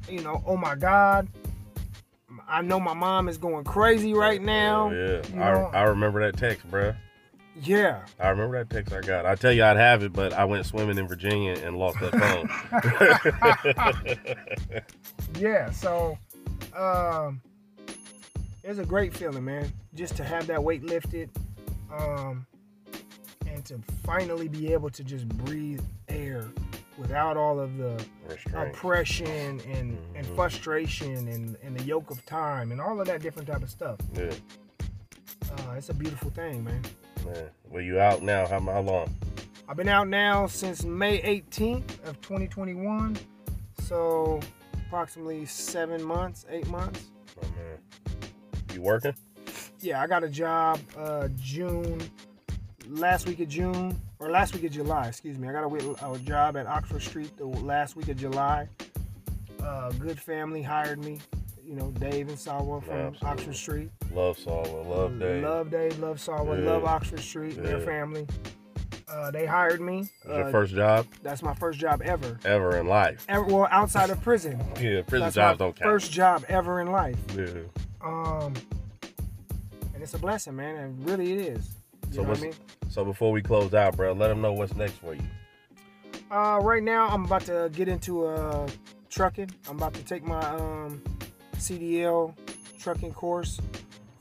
You 0.08 0.22
know, 0.22 0.44
oh 0.46 0.56
my 0.56 0.76
God. 0.76 1.28
I 2.48 2.62
know 2.62 2.80
my 2.80 2.94
mom 2.94 3.28
is 3.28 3.38
going 3.40 3.64
crazy 3.64 4.14
right 4.14 4.42
now. 4.42 4.92
Yeah. 4.92 5.22
You 5.34 5.42
I, 5.42 5.80
I 5.80 5.82
remember 5.84 6.22
that 6.22 6.38
text, 6.38 6.70
bruh. 6.70 6.96
yeah. 7.64 8.02
I 8.20 8.30
remember 8.30 8.60
that 8.64 8.70
text 8.70 8.94
I 8.94 9.02
got. 9.02 9.26
I 9.26 9.34
tell 9.36 9.52
you, 9.52 9.64
I'd 9.64 9.78
have 9.78 10.04
it, 10.04 10.14
but 10.14 10.32
I 10.34 10.46
went 10.46 10.66
swimming 10.68 10.98
in 11.00 11.08
Virginia 11.08 11.54
and 11.54 11.76
lost 11.78 11.98
that 12.02 12.14
phone. 14.14 14.82
Yeah, 15.40 15.72
so 15.72 16.18
um 16.78 17.42
it's 18.64 18.80
a 18.80 18.86
great 18.86 19.14
feeling, 19.16 19.46
man. 19.46 19.72
Just 19.94 20.16
to 20.18 20.24
have 20.24 20.48
that 20.48 20.64
weight 20.64 20.84
lifted. 20.84 21.30
Um 21.92 22.46
and 23.48 23.66
to 23.66 23.80
finally 24.04 24.48
be 24.48 24.72
able 24.72 24.90
to 24.90 25.04
just 25.04 25.28
breathe 25.30 25.82
air 26.08 26.46
without 26.98 27.36
all 27.36 27.60
of 27.60 27.78
the 27.78 28.02
Restraint. 28.30 28.70
oppression 28.70 29.60
and, 29.72 29.98
and 30.16 30.26
Mhm. 30.26 30.36
frustration 30.36 31.28
and, 31.28 31.58
and 31.62 31.76
the 31.78 31.84
yoke 31.84 32.12
of 32.12 32.26
time 32.26 32.72
and 32.72 32.80
all 32.80 33.00
of 33.02 33.08
that 33.08 33.22
different 33.22 33.48
type 33.50 33.62
of 33.62 33.70
stuff. 33.70 33.98
Yeah, 34.14 34.32
Uh, 35.52 35.74
it's 35.76 35.90
a 35.90 35.94
beautiful 35.94 36.30
thing, 36.30 36.64
man. 36.64 36.82
man. 37.26 37.50
Well, 37.70 37.82
you 37.82 38.00
out 38.00 38.22
now? 38.24 38.48
How, 38.48 38.60
how 38.62 38.80
long? 38.82 39.14
I've 39.68 39.76
been 39.76 39.90
out 39.90 40.08
now 40.08 40.48
since 40.48 40.84
May 40.86 41.20
18th 41.22 42.02
of 42.08 42.22
2021. 42.22 43.18
So 43.82 44.40
approximately 44.88 45.46
seven 45.46 46.02
months, 46.04 46.46
eight 46.50 46.68
months. 46.68 47.08
You 48.74 48.82
working? 48.82 49.14
Yeah, 49.80 50.02
I 50.02 50.08
got 50.08 50.24
a 50.24 50.30
job 50.30 50.80
uh, 50.98 51.28
June, 51.42 52.00
last 52.88 53.28
week 53.28 53.40
of 53.40 53.50
June, 53.50 54.00
or 54.20 54.30
last 54.30 54.54
week 54.54 54.64
of 54.64 54.72
July, 54.72 55.08
excuse 55.08 55.38
me. 55.38 55.48
I 55.50 55.52
got 55.52 55.64
a, 55.64 56.12
a 56.12 56.20
job 56.20 56.56
at 56.58 56.68
Oxford 56.68 57.02
Street 57.02 57.36
the 57.38 57.46
last 57.46 57.96
week 57.96 58.08
of 58.10 58.18
July. 58.18 58.68
Uh, 59.64 59.92
good 59.94 60.20
family 60.20 60.62
hired 60.62 61.04
me, 61.04 61.20
you 61.66 61.76
know, 61.76 61.92
Dave 61.92 62.30
and 62.30 62.38
Sawa 62.38 62.82
from 62.82 62.94
Absolutely. 62.96 63.28
Oxford 63.30 63.56
Street. 63.56 63.90
Love 64.14 64.38
Sawa, 64.38 64.82
love 64.88 65.20
Dave. 65.20 65.44
Love 65.44 65.72
Dave, 65.72 66.00
love 66.00 66.20
Sawa, 66.20 66.60
Yeah. 66.60 66.70
love 66.70 66.86
Oxford 66.86 67.20
Street, 67.20 67.62
their 67.62 67.80
family. 67.80 68.28
Uh, 69.08 69.30
they 69.30 69.46
hired 69.46 69.82
me. 69.82 70.10
Was 70.26 70.38
your 70.38 70.48
Uh, 70.48 70.52
first 70.52 70.74
job 70.74 71.06
That's 71.22 71.44
my 71.44 71.54
first 71.56 71.80
job 71.80 72.02
ever. 72.04 72.40
ever 72.46 72.78
in 72.78 72.88
life? 72.88 73.26
ever 73.28 73.44
well, 73.44 73.68
outside 73.70 74.10
of 74.10 74.22
prison. 74.22 74.58
Yeah, 74.80 75.02
prison 75.02 75.26
That's 75.26 75.36
jobs 75.36 75.60
don't 75.60 75.76
count. 75.76 75.92
First 75.92 76.12
job 76.12 76.46
ever 76.48 76.80
in 76.80 76.88
life. 76.92 77.18
Yeah. 77.36 77.48
Um, 78.04 78.54
and 79.94 80.02
it's 80.04 80.14
a 80.14 80.20
blessing, 80.20 80.56
man. 80.56 80.76
And 80.76 81.06
really, 81.06 81.34
it 81.34 81.40
is. 81.40 81.72
You 82.10 82.16
So 82.16 82.24
know 82.24 82.30
what 82.30 82.38
I 82.40 82.42
mean? 82.42 82.54
so 82.90 83.06
before 83.06 83.32
we 83.32 83.42
close 83.42 83.74
out, 83.74 83.96
bro, 83.96 84.14
let 84.14 84.28
them 84.30 84.42
know 84.42 84.54
what's 84.54 84.76
next 84.76 84.94
for 84.96 85.14
you. 85.14 85.22
Uh, 86.30 86.60
right 86.62 86.82
now, 86.84 87.08
I'm 87.08 87.26
about 87.26 87.42
to 87.46 87.70
get 87.74 87.88
into 87.88 88.26
uh, 88.26 88.68
trucking. 89.10 89.52
I'm 89.70 89.78
about 89.78 89.94
to 89.96 90.04
take 90.04 90.24
my 90.24 90.40
um, 90.56 91.02
CDL 91.58 92.34
trucking 92.80 93.14
course, 93.14 93.60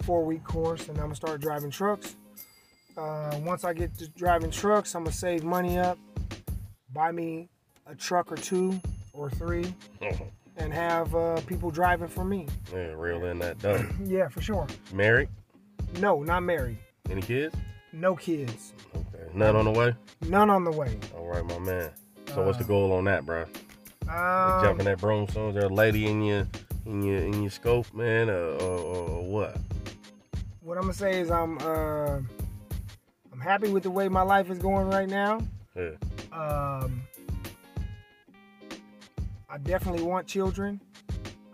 four 0.00 0.24
week 0.24 0.42
course, 0.44 0.88
and 0.88 0.98
I'm 0.98 1.04
gonna 1.04 1.14
start 1.14 1.40
driving 1.40 1.70
trucks. 1.70 2.16
Uh, 2.96 3.38
once 3.44 3.64
I 3.64 3.72
get 3.72 3.96
to 3.98 4.08
driving 4.08 4.50
trucks, 4.50 4.94
I'm 4.94 5.04
gonna 5.04 5.12
save 5.14 5.44
money 5.44 5.78
up, 5.78 5.98
buy 6.92 7.12
me 7.12 7.48
a 7.86 7.94
truck 7.94 8.30
or 8.32 8.36
two 8.36 8.80
or 9.12 9.30
three, 9.30 9.72
and 10.60 10.72
have 10.72 11.14
uh, 11.14 11.40
people 11.46 11.70
driving 11.70 12.08
for 12.08 12.24
me. 12.24 12.46
yeah, 12.72 12.92
reel 12.96 13.24
in 13.24 13.38
that 13.40 13.58
dough. 13.58 13.84
Yeah, 14.04 14.28
for 14.28 14.40
sure. 14.42 14.66
Married? 14.92 15.28
No, 15.98 16.22
not 16.22 16.42
married. 16.42 16.78
Any 17.10 17.22
kids? 17.22 17.54
No 17.92 18.14
kids. 18.14 18.72
Okay. 18.94 19.24
None 19.34 19.56
on 19.56 19.64
the 19.64 19.70
way? 19.70 19.94
None 20.28 20.50
on 20.50 20.64
the 20.64 20.70
way. 20.70 20.96
All 21.16 21.26
right, 21.26 21.44
my 21.44 21.58
man. 21.58 21.90
So 22.34 22.44
what's 22.44 22.58
the 22.58 22.64
Uh, 22.64 22.68
goal 22.68 22.92
on 22.92 23.04
that, 23.04 23.26
bro? 23.26 23.42
Um, 24.08 24.62
Jumping 24.64 24.84
that 24.86 24.98
broom 25.00 25.28
soon? 25.28 25.48
Is 25.50 25.54
there 25.54 25.64
a 25.66 25.68
lady 25.68 26.06
in 26.06 26.22
your 26.22 26.46
in 26.86 27.02
your 27.02 27.18
in 27.18 27.42
your 27.42 27.50
scope, 27.50 27.92
man, 27.94 28.28
or, 28.30 28.34
or, 28.54 28.78
or, 28.78 29.08
or 29.08 29.22
what? 29.24 29.56
what 30.62 30.76
I'm 30.76 30.82
gonna 30.84 30.94
say 30.94 31.20
is 31.20 31.30
I'm 31.30 31.58
uh, 31.58 32.18
I'm 33.32 33.40
happy 33.40 33.70
with 33.70 33.82
the 33.84 33.90
way 33.90 34.08
my 34.08 34.22
life 34.22 34.50
is 34.50 34.58
going 34.58 34.88
right 34.88 35.08
now. 35.08 35.40
Yeah. 35.76 35.90
Um, 36.32 37.02
I 39.50 39.58
definitely 39.58 40.02
want 40.02 40.26
children. 40.26 40.80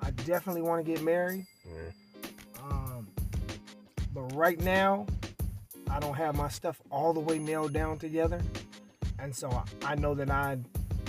I 0.02 0.10
definitely 0.10 0.62
want 0.62 0.84
to 0.84 0.92
get 0.92 1.02
married. 1.02 1.46
yeah. 1.66 1.90
Um, 2.70 3.06
but 4.12 4.22
right 4.34 4.60
now, 4.60 5.06
I 5.90 5.98
don't 6.00 6.14
have 6.14 6.36
my 6.36 6.48
stuff 6.48 6.80
all 6.90 7.12
the 7.12 7.20
way 7.20 7.38
nailed 7.38 7.72
down 7.72 7.98
together, 7.98 8.40
and 9.18 9.34
so 9.34 9.50
I, 9.50 9.92
I 9.92 9.94
know 9.94 10.14
that 10.14 10.30
I 10.30 10.58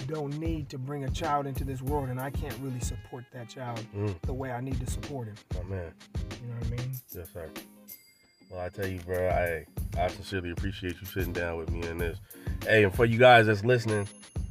don't 0.08 0.38
need 0.40 0.70
to 0.70 0.78
bring 0.78 1.04
a 1.04 1.10
child 1.10 1.46
into 1.48 1.64
this 1.66 1.82
world, 1.82 2.10
and 2.10 2.20
I 2.22 2.30
can't 2.30 2.56
really 2.62 2.80
support 2.80 3.26
that 3.34 3.50
child 3.50 3.82
Mm, 3.96 4.16
the 4.22 4.34
way 4.34 4.52
I 4.52 4.62
need 4.62 4.80
to 4.80 4.90
support 4.90 5.28
him. 5.28 5.36
my 5.56 5.64
man. 5.76 5.92
You 6.42 6.48
know 6.48 6.56
what 6.60 6.68
I 6.68 6.70
mean? 6.70 6.92
Yes, 7.14 7.28
sir. 7.34 7.50
Well, 8.50 8.62
I 8.62 8.70
tell 8.70 8.88
you, 8.88 9.00
bro, 9.00 9.28
I 9.28 9.66
I 10.02 10.08
sincerely 10.08 10.52
appreciate 10.52 10.96
you 11.02 11.08
sitting 11.08 11.34
down 11.34 11.58
with 11.58 11.70
me 11.70 11.86
in 11.86 11.98
this. 11.98 12.20
Hey, 12.64 12.84
and 12.86 12.94
for 12.96 13.04
you 13.06 13.18
guys 13.18 13.48
that's 13.48 13.66
listening, 13.66 14.08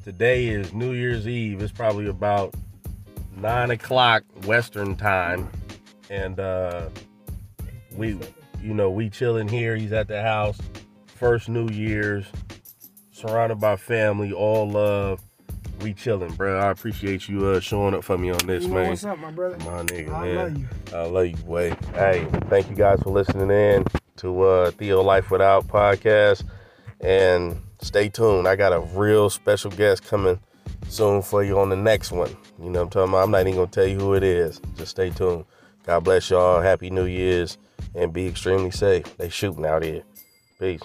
today 0.06 0.46
is 0.46 0.72
New 0.72 0.92
Year's 0.92 1.26
Eve. 1.26 1.60
It's 1.60 1.72
probably 1.72 2.06
about 2.06 2.54
nine 3.36 3.72
o'clock 3.72 4.22
Western 4.44 4.94
time, 4.94 5.50
and 6.08 6.38
uh, 6.38 6.88
we, 7.96 8.16
you 8.62 8.72
know, 8.72 8.88
we 8.88 9.10
chilling 9.10 9.48
here. 9.48 9.74
He's 9.74 9.90
at 9.90 10.06
the 10.06 10.22
house. 10.22 10.60
First 11.06 11.48
New 11.48 11.68
Year's, 11.70 12.24
surrounded 13.10 13.58
by 13.58 13.74
family, 13.74 14.32
all 14.32 14.70
love. 14.70 15.20
We 15.80 15.92
chilling, 15.92 16.32
bro. 16.34 16.56
I 16.56 16.70
appreciate 16.70 17.28
you 17.28 17.44
uh, 17.44 17.58
showing 17.58 17.92
up 17.92 18.04
for 18.04 18.16
me 18.16 18.30
on 18.30 18.38
this, 18.46 18.62
You 18.62 18.68
know 18.68 18.74
man. 18.76 18.90
what's 18.90 19.04
up, 19.04 19.18
my 19.18 19.32
brother? 19.32 19.58
My 19.58 19.82
nigga, 19.82 20.12
I 20.12 20.24
man. 20.24 20.36
love 20.36 20.56
you. 20.56 20.68
I 20.94 21.02
love 21.06 21.26
you, 21.26 21.36
boy. 21.38 21.76
Hey, 21.94 22.28
thank 22.48 22.70
you 22.70 22.76
guys 22.76 23.02
for 23.02 23.10
listening 23.10 23.50
in 23.50 23.84
to 24.18 24.42
uh, 24.42 24.70
Tio 24.70 25.02
Life 25.02 25.32
Without 25.32 25.66
podcast. 25.66 26.44
And 27.00 27.60
stay 27.80 28.08
tuned. 28.08 28.48
I 28.48 28.56
got 28.56 28.72
a 28.72 28.80
real 28.80 29.30
special 29.30 29.70
guest 29.70 30.04
coming 30.04 30.38
soon 30.88 31.22
for 31.22 31.44
you 31.44 31.58
on 31.58 31.68
the 31.68 31.76
next 31.76 32.12
one. 32.12 32.36
You 32.58 32.70
know 32.70 32.80
what 32.80 32.84
I'm 32.84 32.90
talking 32.90 33.08
about? 33.10 33.24
I'm 33.24 33.30
not 33.30 33.40
even 33.42 33.54
going 33.54 33.68
to 33.68 33.74
tell 33.74 33.86
you 33.86 33.98
who 33.98 34.14
it 34.14 34.22
is. 34.22 34.60
Just 34.76 34.92
stay 34.92 35.10
tuned. 35.10 35.44
God 35.84 36.00
bless 36.04 36.30
y'all. 36.30 36.60
Happy 36.60 36.90
New 36.90 37.06
Year's. 37.06 37.58
And 37.94 38.12
be 38.12 38.26
extremely 38.26 38.70
safe. 38.70 39.16
They 39.16 39.28
shooting 39.28 39.64
out 39.64 39.82
here. 39.82 40.02
Peace. 40.58 40.80